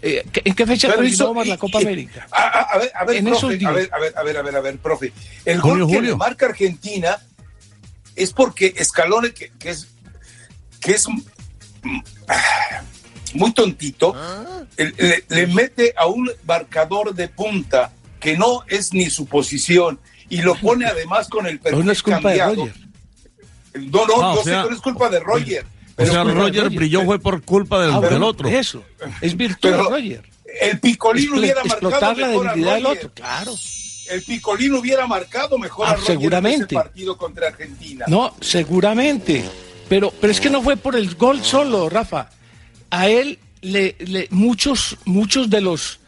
Eh, 0.00 0.24
¿En 0.44 0.54
qué 0.54 0.66
fecha 0.66 0.94
comenzó 0.94 1.34
la 1.44 1.58
Copa 1.58 1.78
América? 1.78 2.26
A, 2.30 2.78
ver, 2.78 2.92
a 2.94 3.04
ver, 3.04 3.24
profe, 3.24 3.66
a, 3.66 3.72
ver, 3.72 3.90
a 3.92 3.98
ver, 3.98 4.16
a 4.16 4.22
ver, 4.22 4.36
a 4.36 4.42
ver, 4.42 4.56
a 4.56 4.60
ver, 4.60 4.78
profe. 4.78 5.12
El 5.44 5.60
gol 5.60 5.86
que 5.90 6.14
marca 6.14 6.46
Argentina 6.46 7.18
es 8.14 8.32
porque 8.32 8.72
Escalone, 8.76 9.32
que, 9.32 9.50
es, 9.64 9.88
que 10.80 10.92
es 10.92 11.06
muy 13.34 13.52
tontito, 13.52 14.14
le, 15.28 15.46
mete 15.48 15.92
a 15.96 16.06
un 16.06 16.30
marcador 16.46 17.14
de 17.14 17.28
punta 17.28 17.92
que 18.20 18.36
no 18.36 18.64
es 18.68 18.92
ni 18.92 19.10
su 19.10 19.26
posición 19.26 19.98
y 20.28 20.42
lo 20.42 20.54
pone 20.54 20.86
además 20.86 21.28
con 21.28 21.46
el 21.46 21.58
perfil 21.60 21.84
no 21.84 21.92
es 21.92 22.02
culpa 22.02 22.30
De 22.30 22.44
Roger. 22.44 22.74
No, 23.74 24.06
no, 24.06 24.34
no 24.34 24.42
sé 24.42 24.50
que 24.50 24.56
no 24.56 24.70
es 24.70 24.80
culpa 24.80 25.08
de 25.08 25.20
Roger. 25.20 25.66
Pero 25.96 26.10
o 26.10 26.12
sea, 26.12 26.24
Roger, 26.24 26.70
brilló 26.70 27.04
fue 27.04 27.18
por 27.18 27.42
culpa 27.42 27.80
del, 27.80 27.90
ah, 27.92 28.26
otro. 28.26 28.48
Eso, 28.48 28.84
es 29.20 29.36
virtud 29.36 29.70
de 29.70 29.76
Roger. 29.76 30.22
El 30.60 30.78
Picolín 30.78 31.32
hubiera 31.34 31.62
marcado 31.64 32.14
la 32.14 32.28
debilidad 32.28 32.74
del 32.74 32.86
otro, 32.86 33.10
claro 33.12 33.54
el 34.10 34.22
Picolín 34.22 34.74
hubiera 34.74 35.06
marcado 35.06 35.58
mejor 35.58 35.86
ah, 35.88 35.96
seguramente. 36.04 36.74
partido 36.74 37.16
contra 37.16 37.48
Argentina. 37.48 38.04
No, 38.08 38.34
seguramente. 38.40 39.44
Pero, 39.88 40.12
pero 40.20 40.30
es 40.30 40.40
que 40.40 40.50
no 40.50 40.62
fue 40.62 40.76
por 40.76 40.96
el 40.96 41.14
gol 41.14 41.42
solo, 41.44 41.88
Rafa. 41.88 42.30
A 42.90 43.08
él 43.08 43.38
le, 43.62 43.96
muchos, 44.30 44.96
muchos 45.04 45.50
de 45.50 45.60
los 45.60 46.00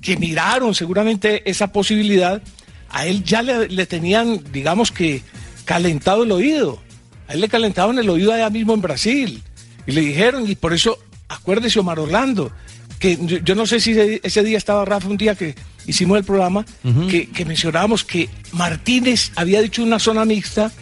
que 0.00 0.16
miraron 0.16 0.74
seguramente 0.74 1.48
esa 1.48 1.72
posibilidad, 1.72 2.42
a 2.88 3.06
él 3.06 3.22
ya 3.22 3.42
le, 3.42 3.86
tenían, 3.86 4.42
digamos 4.52 4.90
que, 4.90 5.22
calentado 5.64 6.24
el 6.24 6.32
oído. 6.32 6.80
A 7.30 7.34
él 7.34 7.40
le 7.42 7.48
calentaban 7.48 7.96
el 7.96 8.10
oído 8.10 8.32
allá 8.32 8.50
mismo 8.50 8.74
en 8.74 8.80
Brasil. 8.80 9.40
Y 9.86 9.92
le 9.92 10.00
dijeron, 10.00 10.50
y 10.50 10.56
por 10.56 10.74
eso, 10.74 10.98
acuérdese 11.28 11.78
Omar 11.78 12.00
Orlando, 12.00 12.50
que 12.98 13.16
yo, 13.44 13.54
no 13.54 13.66
sé 13.66 13.78
si 13.78 13.96
ese 14.20 14.42
día 14.42 14.58
estaba 14.58 14.84
Rafa, 14.84 15.06
un 15.06 15.16
día 15.16 15.36
que 15.36 15.54
hicimos 15.86 16.18
el 16.18 16.24
programa, 16.24 16.66
que, 17.08 17.44
mencionábamos 17.46 18.02
que 18.02 18.28
Martínez 18.50 19.30
había 19.36 19.62
dicho 19.62 19.80
una 19.84 20.00
zona 20.00 20.24
mixta 20.24 20.72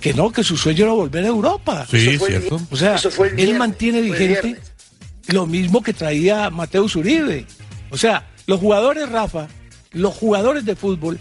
que 0.00 0.14
no, 0.14 0.32
que 0.32 0.42
su 0.42 0.56
sueño 0.56 0.84
era 0.84 0.94
volver 0.94 1.24
a 1.24 1.28
Europa. 1.28 1.86
Sí, 1.90 2.18
cierto. 2.18 2.58
O 2.70 2.76
sea, 2.76 2.96
él 3.36 3.58
mantiene 3.58 4.00
vigente 4.00 4.56
lo 5.26 5.46
mismo 5.46 5.82
que 5.82 5.92
traía 5.92 6.48
Mateo 6.48 6.86
Uribe. 6.94 7.44
O 7.90 7.98
sea, 7.98 8.30
los 8.46 8.60
jugadores, 8.60 9.10
Rafa, 9.10 9.46
los 9.92 10.14
jugadores 10.14 10.64
de 10.64 10.74
fútbol 10.74 11.18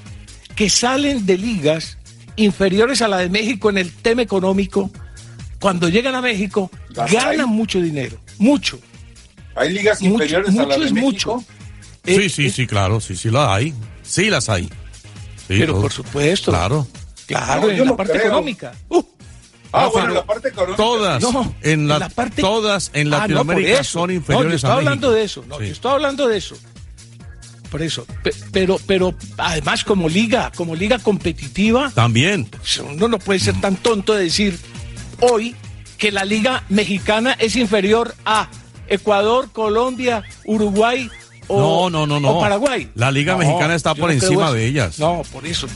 que 0.55 0.69
salen 0.69 1.25
de 1.25 1.37
ligas 1.37 1.97
inferiores 2.37 3.01
a 3.01 3.07
la 3.07 3.17
de 3.17 3.29
México 3.29 3.69
en 3.69 3.77
el 3.77 3.91
tema 3.91 4.21
económico, 4.21 4.89
cuando 5.59 5.89
llegan 5.89 6.15
a 6.15 6.21
México, 6.21 6.71
ganan 6.89 7.49
mucho 7.49 7.81
dinero, 7.81 8.17
mucho. 8.37 8.79
Hay 9.55 9.73
ligas 9.73 10.01
inferiores 10.01 10.57
a 10.57 10.65
la 10.65 10.77
de 10.77 10.91
México. 10.91 11.01
Mucho. 11.01 11.43
Sí, 12.05 12.29
sí, 12.29 12.49
sí, 12.49 12.67
claro, 12.67 13.01
sí, 13.01 13.15
sí 13.15 13.29
las 13.29 13.49
hay. 13.49 13.73
Sí 14.03 14.29
las 14.29 14.47
hay. 14.49 14.69
Pero 15.47 15.81
por 15.81 15.91
supuesto. 15.91 16.51
Claro. 16.51 16.87
Claro, 17.25 17.69
en 17.69 17.85
la 17.85 17.95
parte 17.95 18.17
económica. 18.17 18.73
Uh. 18.87 19.03
Ah, 19.73 19.89
bueno, 19.91 20.13
la 20.13 20.25
parte 20.25 20.47
económica. 20.47 20.77
Todas, 20.77 21.23
en, 21.61 21.87
la, 21.87 22.09
parte... 22.09 22.41
todas 22.41 22.89
en 22.93 23.13
ah, 23.13 23.19
Latinoamérica 23.19 23.83
son 23.83 24.11
inferiores 24.11 24.45
no, 24.45 24.49
yo 24.51 24.55
estoy 24.55 24.71
hablando 24.71 25.11
de 25.11 25.23
eso. 25.23 25.43
No, 25.47 25.59
yo 25.59 25.65
estoy 25.65 25.91
hablando 25.91 26.27
de 26.27 26.37
eso. 26.37 26.57
Por 27.69 27.81
eso. 27.81 28.05
Pero, 28.51 28.79
pero 28.85 29.13
además 29.37 29.83
como 29.83 30.07
liga, 30.07 30.51
como 30.55 30.75
liga 30.75 30.99
competitiva. 30.99 31.91
También. 31.93 32.45
Pues, 32.45 32.79
uno 32.79 33.07
no 33.07 33.19
puede 33.19 33.39
ser 33.39 33.59
tan 33.59 33.75
tonto 33.75 34.13
de 34.13 34.25
decir 34.25 34.57
hoy 35.19 35.55
que 35.97 36.11
la 36.11 36.25
liga 36.25 36.63
mexicana 36.69 37.33
es 37.39 37.55
inferior 37.55 38.15
a 38.25 38.49
Ecuador, 38.87 39.51
Colombia, 39.51 40.23
Uruguay 40.45 41.09
o, 41.47 41.89
no, 41.89 42.05
no, 42.05 42.19
no, 42.19 42.39
Paraguay. 42.39 42.91
La 42.95 43.11
Liga 43.11 43.37
Mexicana 43.37 43.75
está 43.75 43.95
por 43.95 44.11
encima 44.11 44.51
de 44.51 44.65
ellas. 44.65 44.99
No, 44.99 45.23
por 45.31 45.45
eso. 45.45 45.67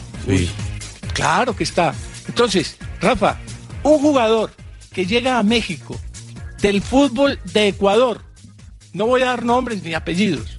claro 1.14 1.56
que 1.56 1.64
está. 1.64 1.94
Entonces, 2.28 2.78
Rafa, 3.00 3.38
un 3.84 4.00
jugador 4.00 4.52
que 4.92 5.06
llega 5.06 5.40
a 5.40 5.44
México 5.44 5.98
del 6.62 6.82
fútbol 6.82 7.40
de 7.54 7.70
Ecuador, 7.70 8.22
no 8.94 9.08
voy 9.08 9.22
a 9.22 9.28
dar 9.28 9.46
nombres 9.46 9.82
ni 9.84 9.94
apellidos, 9.94 10.58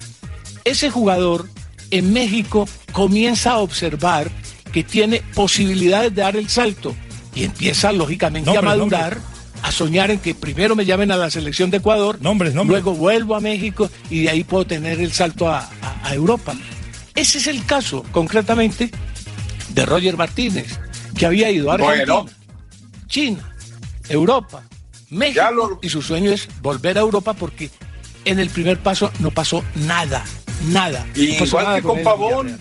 ese 0.65 0.89
jugador 0.89 1.47
en 1.91 2.13
México 2.13 2.67
comienza 2.91 3.51
a 3.51 3.57
observar 3.59 4.29
que 4.71 4.83
tiene 4.83 5.21
posibilidades 5.35 6.13
de 6.15 6.21
dar 6.21 6.35
el 6.35 6.49
salto 6.49 6.95
y 7.35 7.43
empieza 7.43 7.91
lógicamente 7.91 8.55
a 8.55 8.61
madurar 8.61 9.17
a 9.63 9.71
soñar 9.71 10.11
en 10.11 10.19
que 10.19 10.35
primero 10.35 10.75
me 10.75 10.85
llamen 10.85 11.11
a 11.11 11.15
la 11.15 11.29
selección 11.29 11.71
de 11.71 11.77
Ecuador, 11.77 12.19
luego 12.65 12.93
vuelvo 12.95 13.33
a 13.33 13.39
México 13.39 13.89
y 14.09 14.23
de 14.23 14.29
ahí 14.29 14.43
puedo 14.43 14.67
tener 14.67 14.99
el 14.99 15.13
salto 15.13 15.49
a, 15.49 15.69
Europa. 16.11 16.53
Ese 17.15 17.37
es 17.37 17.47
el 17.47 17.65
caso, 17.65 18.03
concretamente, 18.11 18.91
de 19.69 19.85
Roger 19.85 20.17
Martínez, 20.17 20.77
que 21.17 21.25
había 21.25 21.49
ido 21.49 21.71
a 21.71 21.75
Argentina, 21.75 22.25
China, 23.07 23.55
Europa, 24.09 24.63
México, 25.09 25.79
y 25.81 25.87
su 25.87 26.01
sueño 26.01 26.31
es 26.31 26.49
volver 26.61 26.97
a 26.97 27.01
Europa 27.01 27.33
porque 27.33 27.69
en 28.25 28.39
el 28.39 28.49
primer 28.49 28.79
paso 28.79 29.11
no 29.19 29.31
pasó 29.31 29.63
nada, 29.75 30.25
nada. 30.65 31.05
igual 31.15 31.75
que 31.75 31.81
con 31.81 32.03
Pavón 32.03 32.59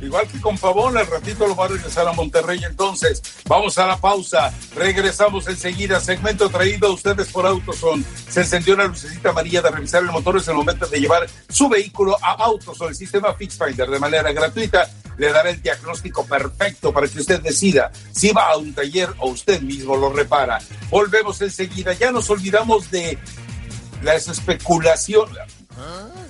igual 0.00 0.26
que 0.28 0.40
con 0.40 0.56
Pavón, 0.58 0.96
al 0.96 1.06
ratito 1.06 1.46
lo 1.46 1.56
va 1.56 1.66
a 1.66 1.68
regresar 1.68 2.06
a 2.06 2.12
Monterrey. 2.12 2.60
Entonces, 2.64 3.22
vamos 3.46 3.78
a 3.78 3.86
la 3.86 3.96
pausa. 3.96 4.52
Regresamos 4.74 5.46
enseguida. 5.48 6.00
Segmento 6.00 6.48
traído 6.48 6.88
a 6.88 6.92
ustedes 6.92 7.28
por 7.28 7.46
Autoson. 7.46 8.04
Se 8.28 8.40
encendió 8.40 8.76
la 8.76 8.86
lucecita 8.86 9.30
amarilla 9.30 9.62
de 9.62 9.70
revisar 9.70 10.02
el 10.02 10.10
motor. 10.10 10.36
Es 10.36 10.48
el 10.48 10.54
momento 10.54 10.86
de 10.86 11.00
llevar 11.00 11.26
su 11.48 11.68
vehículo 11.68 12.16
a 12.22 12.32
Autoson. 12.32 12.88
El 12.88 12.94
sistema 12.94 13.34
FixFinder 13.34 13.88
de 13.88 13.98
manera 13.98 14.32
gratuita 14.32 14.88
le 15.16 15.32
dará 15.32 15.50
el 15.50 15.60
diagnóstico 15.60 16.24
perfecto 16.24 16.92
para 16.92 17.08
que 17.08 17.18
usted 17.18 17.40
decida 17.40 17.90
si 18.12 18.30
va 18.30 18.50
a 18.50 18.56
un 18.56 18.72
taller 18.72 19.08
o 19.18 19.30
usted 19.30 19.60
mismo 19.62 19.96
lo 19.96 20.12
repara. 20.12 20.58
Volvemos 20.90 21.40
enseguida. 21.42 21.92
Ya 21.94 22.12
nos 22.12 22.30
olvidamos 22.30 22.90
de 22.90 23.18
las 24.02 24.28
especulaciones. 24.28 25.57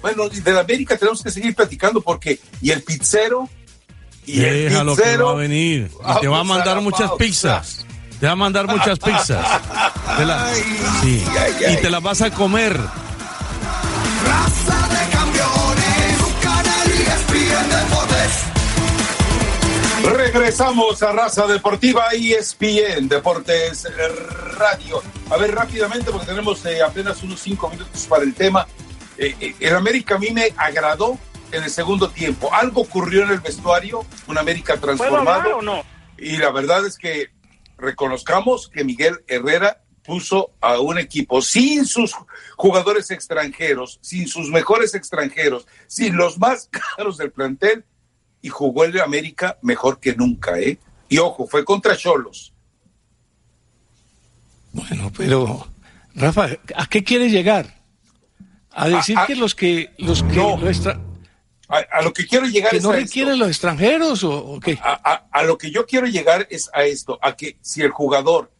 Bueno, 0.00 0.28
de 0.28 0.52
la 0.52 0.60
América 0.60 0.96
tenemos 0.96 1.22
que 1.22 1.30
seguir 1.30 1.54
platicando 1.54 2.00
porque 2.00 2.38
y 2.60 2.70
el 2.70 2.82
pizzero 2.82 3.48
y 4.26 4.40
Déjalo 4.40 4.94
que 4.94 5.16
va 5.16 5.30
a 5.30 5.34
venir. 5.34 5.90
Y 6.16 6.20
te 6.20 6.28
va 6.28 6.40
a 6.40 6.44
mandar 6.44 6.80
muchas 6.82 7.10
pizzas. 7.12 7.86
Te 8.20 8.26
va 8.26 8.32
a 8.32 8.36
mandar 8.36 8.66
muchas 8.66 8.98
pizzas. 8.98 9.46
sí. 11.02 11.24
y 11.70 11.76
te 11.76 11.90
las 11.90 12.02
vas 12.02 12.20
a 12.20 12.30
comer. 12.30 12.76
Raza 14.24 14.88
de 14.88 15.10
campeones, 15.10 15.88
Regresamos 20.04 21.02
a 21.02 21.12
Raza 21.12 21.46
Deportiva 21.46 22.14
y 22.14 22.32
ESPN 22.32 23.08
Deportes 23.08 23.86
Radio. 24.56 25.02
A 25.30 25.36
ver, 25.36 25.54
rápidamente, 25.54 26.10
porque 26.10 26.26
tenemos 26.26 26.64
eh, 26.66 26.82
apenas 26.82 27.22
unos 27.22 27.40
cinco 27.40 27.70
minutos 27.70 28.06
para 28.08 28.24
el 28.24 28.34
tema. 28.34 28.66
Eh, 29.18 29.34
eh, 29.40 29.54
el 29.60 29.74
América 29.74 30.14
a 30.14 30.18
mí 30.18 30.30
me 30.30 30.52
agradó 30.56 31.18
en 31.52 31.64
el 31.64 31.70
segundo 31.70 32.08
tiempo. 32.10 32.52
Algo 32.52 32.82
ocurrió 32.82 33.24
en 33.24 33.30
el 33.30 33.40
vestuario, 33.40 34.06
un 34.26 34.38
América 34.38 34.78
transformado. 34.78 35.58
o 35.58 35.62
no? 35.62 35.82
Y 36.16 36.36
la 36.36 36.50
verdad 36.50 36.86
es 36.86 36.96
que 36.96 37.30
reconozcamos 37.76 38.68
que 38.68 38.84
Miguel 38.84 39.24
Herrera 39.26 39.82
puso 40.04 40.52
a 40.60 40.80
un 40.80 40.98
equipo 40.98 41.42
sin 41.42 41.84
sus 41.84 42.14
jugadores 42.56 43.10
extranjeros, 43.10 43.98
sin 44.00 44.26
sus 44.26 44.48
mejores 44.50 44.94
extranjeros, 44.94 45.66
sin 45.86 46.16
los 46.16 46.38
más 46.38 46.70
caros 46.96 47.18
del 47.18 47.30
plantel 47.30 47.84
y 48.40 48.48
jugó 48.48 48.84
el 48.84 48.98
América 49.00 49.58
mejor 49.62 50.00
que 50.00 50.14
nunca, 50.14 50.58
¿eh? 50.58 50.78
Y 51.08 51.18
ojo, 51.18 51.46
fue 51.46 51.64
contra 51.64 51.96
Cholos. 51.96 52.52
Bueno, 54.72 55.10
pero 55.16 55.66
Rafa, 56.14 56.48
¿a 56.76 56.86
qué 56.86 57.02
quiere 57.02 57.30
llegar? 57.30 57.77
A 58.78 58.88
decir 58.88 59.18
que 59.26 59.34
los 59.34 59.54
que 59.54 59.90
los 59.98 60.22
que 60.22 60.36
no, 60.36 60.56
a, 61.68 62.02
lo 62.02 62.12
que 62.12 62.26
quiero 62.26 62.46
llegar 62.46 62.70
que 62.70 62.80
no 62.80 62.92
requieren 62.92 63.38
los 63.38 63.48
extranjeros 63.48 64.24
o, 64.24 64.58
qué? 64.60 64.78
A, 64.82 65.26
a, 65.30 65.42
lo 65.42 65.58
que 65.58 65.70
yo 65.70 65.84
quiero 65.84 66.06
llegar 66.06 66.46
es 66.50 66.70
a 66.72 66.84
esto, 66.84 67.18
a 67.20 67.36
que 67.36 67.58
si 67.60 67.82
el 67.82 67.90
jugador 67.90 68.50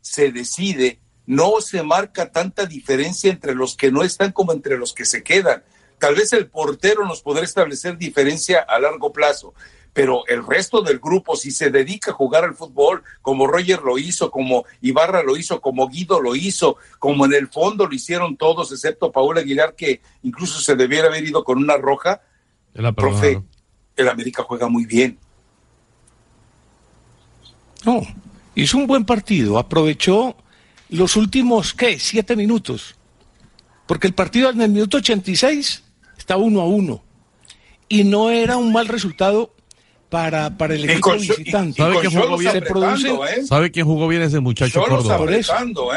se 0.00 0.32
decide, 0.32 0.98
no 1.26 1.60
se 1.60 1.82
marca 1.82 2.32
tanta 2.32 2.66
diferencia 2.66 3.30
entre 3.30 3.54
los 3.54 3.76
que 3.76 3.92
no 3.92 4.02
están 4.02 4.32
como 4.32 4.52
entre 4.52 4.78
los 4.78 4.94
que 4.94 5.04
se 5.04 5.22
quedan. 5.22 5.62
Tal 5.98 6.14
vez 6.14 6.32
el 6.32 6.48
portero 6.48 7.06
nos 7.06 7.22
podrá 7.22 7.44
establecer 7.44 7.98
diferencia 7.98 8.60
a 8.60 8.80
largo 8.80 9.12
plazo, 9.12 9.54
pero 9.92 10.24
el 10.28 10.46
resto 10.46 10.82
del 10.82 10.98
grupo, 10.98 11.36
si 11.36 11.50
se 11.50 11.70
dedica 11.70 12.12
a 12.12 12.14
jugar 12.14 12.44
al 12.44 12.54
fútbol, 12.54 13.02
como 13.22 13.46
Roger 13.46 13.82
lo 13.82 13.98
hizo, 13.98 14.30
como 14.30 14.64
Ibarra 14.80 15.22
lo 15.22 15.36
hizo, 15.36 15.60
como 15.60 15.88
Guido 15.88 16.20
lo 16.20 16.36
hizo, 16.36 16.76
como 16.98 17.26
en 17.26 17.34
el 17.34 17.48
fondo 17.48 17.86
lo 17.86 17.94
hicieron 17.94 18.36
todos, 18.36 18.70
excepto 18.70 19.10
Paul 19.10 19.38
Aguilar, 19.38 19.74
que 19.74 20.00
incluso 20.22 20.60
se 20.60 20.76
debiera 20.76 21.08
haber 21.08 21.24
ido 21.24 21.42
con 21.42 21.58
una 21.58 21.76
roja, 21.76 22.22
el 22.74 22.94
profe, 22.94 23.42
el 23.96 24.08
América 24.08 24.44
juega 24.44 24.68
muy 24.68 24.86
bien. 24.86 25.18
No, 27.84 28.00
hizo 28.54 28.78
un 28.78 28.86
buen 28.86 29.04
partido, 29.04 29.58
aprovechó 29.58 30.36
los 30.88 31.16
últimos, 31.16 31.74
¿qué? 31.74 31.98
Siete 31.98 32.36
minutos. 32.36 32.96
Porque 33.86 34.06
el 34.06 34.14
partido 34.14 34.50
en 34.50 34.60
el 34.60 34.70
minuto 34.70 34.98
86 34.98 35.82
está 36.16 36.36
uno 36.36 36.60
a 36.60 36.66
uno. 36.66 37.02
Y 37.88 38.04
no 38.04 38.30
era 38.30 38.56
un 38.56 38.72
mal 38.72 38.86
resultado 38.86 39.52
para, 40.10 40.50
para 40.58 40.74
el 40.74 40.90
equipo 40.90 41.12
visitante. 41.12 41.80
¿Sabe 41.80 42.00
quién 42.00 42.20
jugó 42.20 42.36
bien? 42.36 42.56
¿eh? 42.56 43.46
¿Sabe 43.46 43.70
quién 43.70 43.86
jugó 43.86 44.08
bien 44.08 44.22
ese 44.22 44.40
muchacho 44.40 44.82
Córdoba? 44.82 45.32
¿eh? 45.32 45.40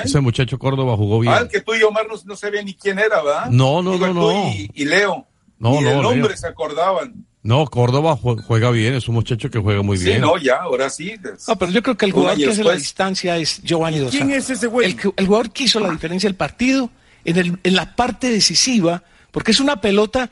Ese 0.05 0.19
muchacho 0.21 0.59
Córdoba 0.59 0.95
jugó 0.95 1.19
bien. 1.19 1.33
Ah, 1.33 1.47
que 1.51 1.59
tú 1.59 1.73
y 1.73 1.81
Omar 1.81 2.05
no, 2.07 2.15
no 2.23 2.35
sabían 2.35 2.65
ni 2.65 2.75
quién 2.75 2.99
era, 2.99 3.21
¿verdad? 3.21 3.47
No, 3.49 3.81
no, 3.81 3.97
no, 3.97 4.13
no. 4.13 4.53
Y, 4.73 4.85
Leo. 4.85 5.27
No, 5.57 5.81
no, 5.81 5.89
el 5.89 6.01
nombre 6.01 6.37
se 6.37 6.47
acordaban. 6.47 7.25
No, 7.41 7.65
Córdoba 7.65 8.17
juega 8.17 8.69
bien, 8.69 8.93
es 8.93 9.07
un 9.09 9.15
muchacho 9.15 9.49
que 9.49 9.59
juega 9.59 9.81
muy 9.81 9.97
bien. 9.97 10.15
Sí, 10.15 10.21
no, 10.21 10.37
ya, 10.37 10.61
ahora 10.61 10.89
sí. 10.89 11.15
No, 11.47 11.57
pero 11.57 11.71
yo 11.71 11.83
creo 11.83 11.97
que 11.97 12.05
el 12.05 12.11
jugador 12.13 12.37
que 12.37 12.49
hace 12.49 12.63
la 12.63 12.73
distancia 12.73 13.35
es 13.35 13.61
Giovanni 13.63 13.99
Dos 13.99 14.11
¿Quién 14.11 14.31
es 14.31 14.49
ese 14.49 14.67
güey? 14.67 14.91
El, 14.91 15.13
el, 15.17 15.25
jugador 15.25 15.51
que 15.51 15.63
hizo 15.63 15.79
la 15.81 15.89
diferencia 15.89 16.29
del 16.29 16.37
partido 16.37 16.89
en, 17.25 17.37
el, 17.37 17.59
en 17.63 17.75
la 17.75 17.95
parte 17.95 18.29
decisiva, 18.29 19.03
porque 19.31 19.51
es 19.51 19.59
una 19.59 19.81
pelota, 19.81 20.29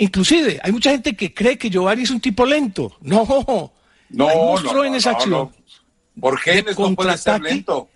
inclusive 0.00 0.58
hay 0.62 0.72
mucha 0.72 0.90
gente 0.90 1.14
que 1.14 1.32
cree 1.32 1.56
que 1.56 1.70
Giovanni 1.70 2.02
es 2.02 2.10
un 2.10 2.20
tipo 2.20 2.44
lento. 2.44 2.96
No, 3.00 3.72
no, 4.10 4.56
no, 4.58 4.84
en 4.84 4.94
esa 4.94 5.12
acción. 5.12 5.50
¿Por 6.20 6.42
qué 6.42 6.64
no 6.76 6.94
puede 6.94 7.16
ser 7.16 7.40
lento? 7.40 7.88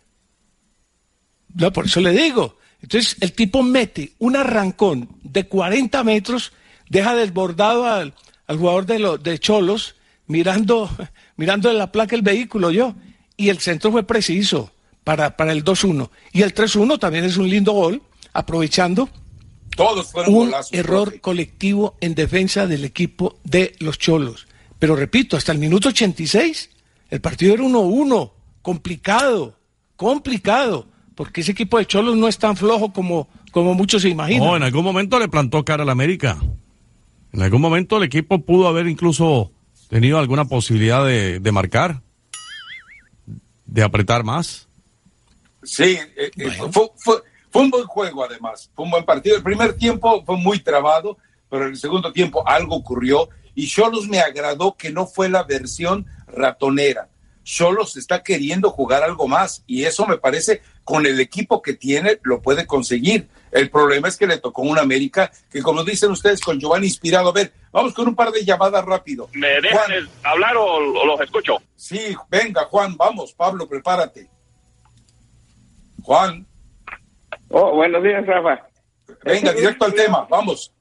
No, 1.54 1.72
por 1.72 1.86
eso 1.86 2.00
le 2.00 2.12
digo. 2.12 2.56
Entonces 2.80 3.16
el 3.20 3.32
tipo 3.32 3.62
mete 3.62 4.12
un 4.18 4.36
arrancón 4.36 5.08
de 5.22 5.48
40 5.48 6.04
metros, 6.04 6.52
deja 6.88 7.14
desbordado 7.14 7.86
al, 7.86 8.14
al 8.46 8.58
jugador 8.58 8.86
de, 8.86 8.98
los 8.98 9.22
de 9.22 9.38
Cholos, 9.38 9.96
mirando, 10.26 10.90
mirando 11.36 11.70
en 11.70 11.78
la 11.78 11.90
placa 11.90 12.14
el 12.14 12.22
vehículo 12.22 12.70
yo, 12.70 12.94
y 13.36 13.48
el 13.48 13.58
centro 13.58 13.90
fue 13.90 14.04
preciso 14.04 14.72
para, 15.02 15.36
para 15.36 15.52
el 15.52 15.64
2-1. 15.64 16.10
Y 16.32 16.42
el 16.42 16.54
3-1 16.54 16.98
también 16.98 17.24
es 17.24 17.36
un 17.36 17.48
lindo 17.48 17.72
gol, 17.72 18.02
aprovechando 18.32 19.08
Todos 19.76 20.12
fueron 20.12 20.34
un 20.34 20.54
error 20.72 21.20
colectivo 21.20 21.96
en 22.00 22.14
defensa 22.14 22.66
del 22.66 22.84
equipo 22.84 23.38
de 23.44 23.74
los 23.80 23.98
Cholos. 23.98 24.46
Pero 24.78 24.96
repito, 24.96 25.36
hasta 25.36 25.52
el 25.52 25.58
minuto 25.58 25.88
86 25.88 26.70
el 27.10 27.20
partido 27.20 27.54
era 27.54 27.62
1-1, 27.62 28.32
complicado, 28.62 29.56
complicado, 29.96 30.88
porque 31.14 31.42
ese 31.42 31.52
equipo 31.52 31.78
de 31.78 31.86
Cholos 31.86 32.16
no 32.16 32.28
es 32.28 32.38
tan 32.38 32.56
flojo 32.56 32.92
como, 32.92 33.28
como 33.52 33.74
muchos 33.74 34.02
se 34.02 34.08
imaginan. 34.08 34.48
No, 34.48 34.56
en 34.56 34.62
algún 34.62 34.84
momento 34.84 35.18
le 35.18 35.28
plantó 35.28 35.64
cara 35.64 35.82
al 35.82 35.90
América. 35.90 36.38
En 37.32 37.42
algún 37.42 37.60
momento 37.60 37.96
el 37.98 38.04
equipo 38.04 38.40
pudo 38.40 38.68
haber 38.68 38.86
incluso 38.86 39.52
tenido 39.88 40.18
alguna 40.18 40.44
posibilidad 40.44 41.04
de, 41.04 41.40
de 41.40 41.52
marcar, 41.52 42.02
de 43.66 43.82
apretar 43.82 44.24
más. 44.24 44.68
Sí, 45.62 45.98
eh, 46.16 46.30
eh, 46.36 46.50
fue, 46.70 46.90
fue, 46.96 47.16
fue 47.54 47.62
un 47.62 47.70
buen 47.70 47.84
juego, 47.84 48.24
además. 48.24 48.68
Fue 48.74 48.84
un 48.84 48.90
buen 48.90 49.04
partido. 49.04 49.36
El 49.36 49.44
primer 49.44 49.74
tiempo 49.74 50.24
fue 50.26 50.36
muy 50.36 50.58
trabado, 50.58 51.18
pero 51.48 51.66
en 51.66 51.70
el 51.70 51.76
segundo 51.76 52.12
tiempo 52.12 52.42
algo 52.48 52.74
ocurrió. 52.74 53.28
Y 53.54 53.68
Cholos 53.68 54.08
me 54.08 54.18
agradó 54.18 54.74
que 54.76 54.90
no 54.90 55.06
fue 55.06 55.28
la 55.28 55.44
versión 55.44 56.04
ratonera. 56.26 57.08
Cholos 57.44 57.96
está 57.96 58.24
queriendo 58.24 58.70
jugar 58.70 59.04
algo 59.04 59.28
más. 59.28 59.62
Y 59.68 59.84
eso 59.84 60.04
me 60.04 60.18
parece, 60.18 60.62
con 60.82 61.06
el 61.06 61.20
equipo 61.20 61.62
que 61.62 61.74
tiene, 61.74 62.18
lo 62.24 62.42
puede 62.42 62.66
conseguir. 62.66 63.28
El 63.52 63.70
problema 63.70 64.08
es 64.08 64.16
que 64.16 64.26
le 64.26 64.38
tocó 64.38 64.62
un 64.62 64.80
América 64.80 65.30
que, 65.48 65.62
como 65.62 65.84
dicen 65.84 66.10
ustedes, 66.10 66.40
con 66.40 66.58
Giovanni 66.58 66.88
inspirado. 66.88 67.28
A 67.28 67.34
ver, 67.34 67.52
vamos 67.70 67.94
con 67.94 68.08
un 68.08 68.16
par 68.16 68.32
de 68.32 68.44
llamadas 68.44 68.84
rápido. 68.84 69.28
¿Me 69.32 69.60
dejan 69.60 69.92
hablar 70.24 70.56
o, 70.56 70.64
o 70.64 71.06
los 71.06 71.20
escucho? 71.20 71.58
Sí, 71.76 72.16
venga, 72.28 72.64
Juan, 72.64 72.96
vamos. 72.96 73.32
Pablo, 73.32 73.68
prepárate. 73.68 74.28
Juan. 76.02 76.44
Oh, 77.56 77.70
buenos 77.76 78.02
días, 78.02 78.26
Rafa. 78.26 78.66
Venga, 79.22 79.52
directo 79.52 79.84
al 79.84 79.94
tema, 79.94 80.26
vamos. 80.28 80.72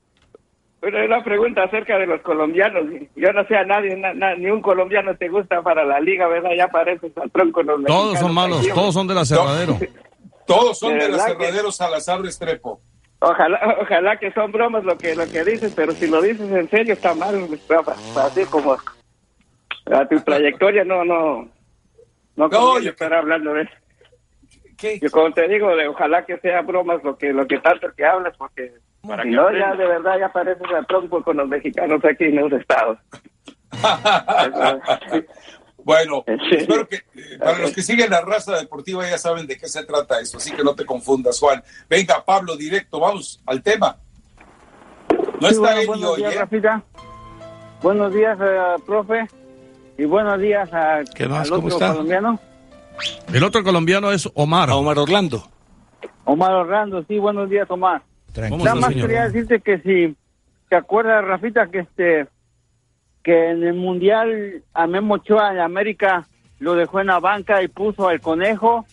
Bueno, 0.81 1.05
una 1.05 1.23
pregunta 1.23 1.61
acerca 1.65 1.99
de 1.99 2.07
los 2.07 2.19
colombianos. 2.21 2.85
Yo 3.15 3.31
no 3.31 3.45
sé 3.45 3.55
a 3.55 3.63
nadie, 3.63 3.95
ni 4.39 4.49
un 4.49 4.59
colombiano 4.59 5.15
te 5.15 5.29
gusta 5.29 5.61
para 5.61 5.85
la 5.85 5.99
liga, 5.99 6.27
¿verdad? 6.27 6.49
Ya 6.57 6.67
pareces 6.69 7.15
al 7.15 7.29
tronco 7.29 7.61
los 7.61 7.83
Todos 7.83 8.17
son 8.17 8.33
malos, 8.33 8.67
todos 8.73 8.91
son 8.95 9.05
de 9.05 9.13
la 9.13 9.23
Cerradero. 9.23 9.77
todos 10.47 10.79
son 10.79 10.97
de, 10.97 11.09
la 11.09 11.19
Cerradero 11.19 11.71
Salazar 11.71 12.21
Restrepo. 12.21 12.81
Ojalá, 13.19 13.77
ojalá 13.79 14.17
que 14.17 14.31
son 14.31 14.51
bromas 14.51 14.83
lo 14.83 14.97
que 14.97 15.15
lo 15.15 15.27
que 15.27 15.43
dices, 15.43 15.73
pero 15.75 15.91
si 15.91 16.07
lo 16.07 16.23
dices 16.23 16.51
en 16.51 16.67
serio 16.71 16.95
está 16.95 17.13
mal, 17.13 17.47
Rafa. 17.69 17.93
Así 18.25 18.45
como 18.45 18.73
a 18.73 20.05
tu 20.07 20.19
trayectoria 20.21 20.83
no, 20.83 21.05
no, 21.05 21.47
no, 22.35 22.47
no 22.47 22.79
yo 22.79 22.89
estar 22.89 23.13
hablando 23.13 23.53
de 23.53 23.61
eso. 23.61 23.82
Yo 25.01 25.11
como 25.11 25.31
te 25.31 25.47
digo, 25.47 25.75
de, 25.75 25.87
ojalá 25.87 26.25
que 26.25 26.37
sea 26.39 26.61
bromas 26.61 27.03
lo 27.03 27.17
que 27.17 27.33
lo 27.33 27.47
que 27.47 27.59
tanto 27.59 27.87
que 27.95 28.05
hablas, 28.05 28.35
porque 28.37 28.73
para 29.07 29.23
no, 29.25 29.51
ya 29.51 29.75
de 29.75 29.85
verdad 29.85 30.19
ya 30.19 30.31
pareces 30.31 30.67
a 30.71 30.83
tronco 30.83 31.23
con 31.23 31.37
los 31.37 31.47
mexicanos 31.47 32.03
aquí 32.05 32.25
en 32.25 32.35
los 32.35 32.51
estados. 32.53 32.97
bueno, 35.77 36.23
espero 36.27 36.87
que 36.87 37.01
para 37.39 37.59
los 37.59 37.73
que 37.73 37.81
siguen 37.81 38.09
la 38.09 38.21
raza 38.21 38.57
deportiva 38.57 39.09
ya 39.09 39.17
saben 39.17 39.47
de 39.47 39.57
qué 39.57 39.67
se 39.67 39.83
trata 39.85 40.19
eso, 40.19 40.37
así 40.37 40.51
que 40.51 40.63
no 40.63 40.75
te 40.75 40.85
confundas, 40.85 41.39
Juan. 41.39 41.63
Venga, 41.89 42.23
Pablo, 42.23 42.55
directo, 42.55 42.99
vamos 42.99 43.41
al 43.45 43.61
tema. 43.61 43.97
No 45.39 45.47
está 45.47 45.75
bueno, 45.75 45.87
buenos 45.87 46.17
días, 46.17 46.35
¿eh? 46.35 46.81
Buenos 47.81 48.13
días, 48.13 48.37
uh, 48.39 48.81
profe, 48.85 49.27
y 49.97 50.05
buenos 50.05 50.39
días 50.39 50.71
a, 50.71 51.03
¿Qué 51.13 51.27
más? 51.27 51.51
al 51.51 51.57
¿Cómo 51.57 51.67
otro 51.67 51.77
está? 51.77 51.91
colombiano. 51.91 52.39
El 53.33 53.43
otro 53.43 53.63
colombiano 53.63 54.11
es 54.11 54.29
Omar. 54.35 54.69
A 54.69 54.75
Omar 54.75 54.97
Orlando. 54.99 55.43
Omar 56.25 56.51
Orlando, 56.53 57.03
sí, 57.07 57.17
buenos 57.19 57.49
días, 57.49 57.69
Omar. 57.69 58.01
¿Cómo 58.49 58.63
Nada 58.63 58.75
más 58.75 58.89
señor? 58.91 59.07
quería 59.07 59.27
decirte 59.27 59.59
que 59.59 59.79
si 59.79 60.15
te 60.69 60.75
acuerdas, 60.75 61.23
Rafita, 61.25 61.67
que 61.67 61.79
este 61.79 62.27
que 63.23 63.51
en 63.51 63.63
el 63.63 63.73
mundial 63.75 64.63
a 64.73 64.85
Memo 64.87 65.15
Ochoa 65.15 65.51
en 65.53 65.59
América 65.59 66.27
lo 66.59 66.75
dejó 66.75 66.99
en 66.99 67.07
la 67.07 67.19
banca 67.19 67.63
y 67.63 67.67
puso 67.69 68.07
al 68.09 68.19
conejo 68.19 68.85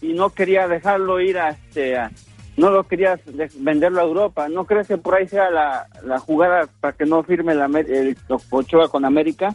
y 0.00 0.12
no 0.14 0.30
quería 0.30 0.66
dejarlo 0.68 1.20
ir 1.20 1.38
a 1.38 1.50
este 1.50 1.96
a- 1.96 2.10
no 2.56 2.70
lo 2.70 2.84
quería 2.86 3.16
de- 3.26 3.50
venderlo 3.58 4.00
a 4.00 4.04
Europa. 4.04 4.48
¿No 4.48 4.64
crees 4.64 4.86
que 4.88 4.96
por 4.96 5.16
ahí 5.16 5.26
sea 5.28 5.50
la, 5.50 5.86
la 6.04 6.18
jugada 6.18 6.68
para 6.80 6.94
que 6.96 7.04
no 7.04 7.22
firme 7.24 7.54
la, 7.54 7.66
el 7.66 8.16
Ochoa 8.50 8.88
con 8.88 9.04
América? 9.04 9.54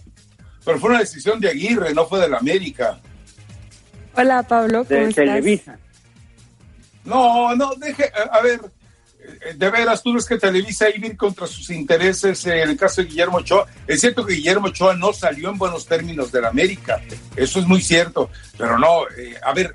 Pero 0.66 0.78
fue 0.80 0.90
una 0.90 1.00
decisión 1.00 1.40
de 1.40 1.50
Aguirre, 1.50 1.94
no 1.94 2.06
fue 2.06 2.20
de 2.20 2.30
la 2.30 2.38
América. 2.38 3.00
Hola, 4.20 4.44
Pablo, 4.44 4.84
¿cómo 4.84 5.00
de 5.00 5.14
Televisa. 5.14 5.80
No, 7.06 7.56
no, 7.56 7.74
deje, 7.76 8.12
a 8.30 8.42
ver, 8.42 8.60
eh, 9.18 9.54
de 9.56 9.70
veras, 9.70 10.04
tú 10.04 10.12
ves 10.12 10.26
que 10.26 10.38
Televisa 10.38 10.90
ir 10.90 11.16
contra 11.16 11.48
sus 11.48 11.70
intereses 11.70 12.46
en 12.46 12.70
el 12.70 12.76
caso 12.76 13.02
de 13.02 13.08
Guillermo 13.08 13.38
Ochoa. 13.38 13.66
Es 13.88 14.02
cierto 14.02 14.26
que 14.26 14.34
Guillermo 14.34 14.68
Ochoa 14.68 14.94
no 14.94 15.14
salió 15.14 15.50
en 15.50 15.58
buenos 15.58 15.86
términos 15.86 16.34
de 16.34 16.42
la 16.42 16.50
América, 16.50 17.00
eso 17.34 17.60
es 17.60 17.66
muy 17.66 17.82
cierto, 17.82 18.30
pero 18.58 18.78
no, 18.78 19.08
eh, 19.18 19.40
a 19.42 19.54
ver, 19.54 19.74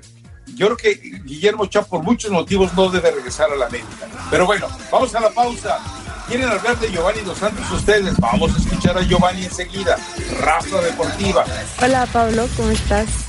yo 0.53 0.67
creo 0.67 0.77
que 0.77 0.93
Guillermo 1.23 1.63
Ochoa 1.63 1.83
por 1.83 2.03
muchos 2.03 2.29
motivos 2.29 2.71
no 2.75 2.91
debe 2.91 3.09
regresar 3.09 3.51
a 3.51 3.55
la 3.55 3.65
América. 3.65 4.07
Pero 4.29 4.45
bueno, 4.45 4.67
vamos 4.91 5.15
a 5.15 5.21
la 5.21 5.31
pausa. 5.31 5.79
¿Quieren 6.27 6.49
hablar 6.49 6.79
de 6.79 6.91
Giovanni 6.91 7.21
Dos 7.21 7.39
Santos 7.39 7.69
ustedes? 7.71 8.15
Vamos 8.17 8.53
a 8.53 8.57
escuchar 8.59 8.95
a 8.95 9.01
Giovanni 9.01 9.45
enseguida. 9.45 9.97
Raza 10.39 10.81
Deportiva. 10.81 11.45
Hola 11.81 12.07
Pablo, 12.13 12.47
¿cómo 12.55 12.69
estás? 12.69 13.23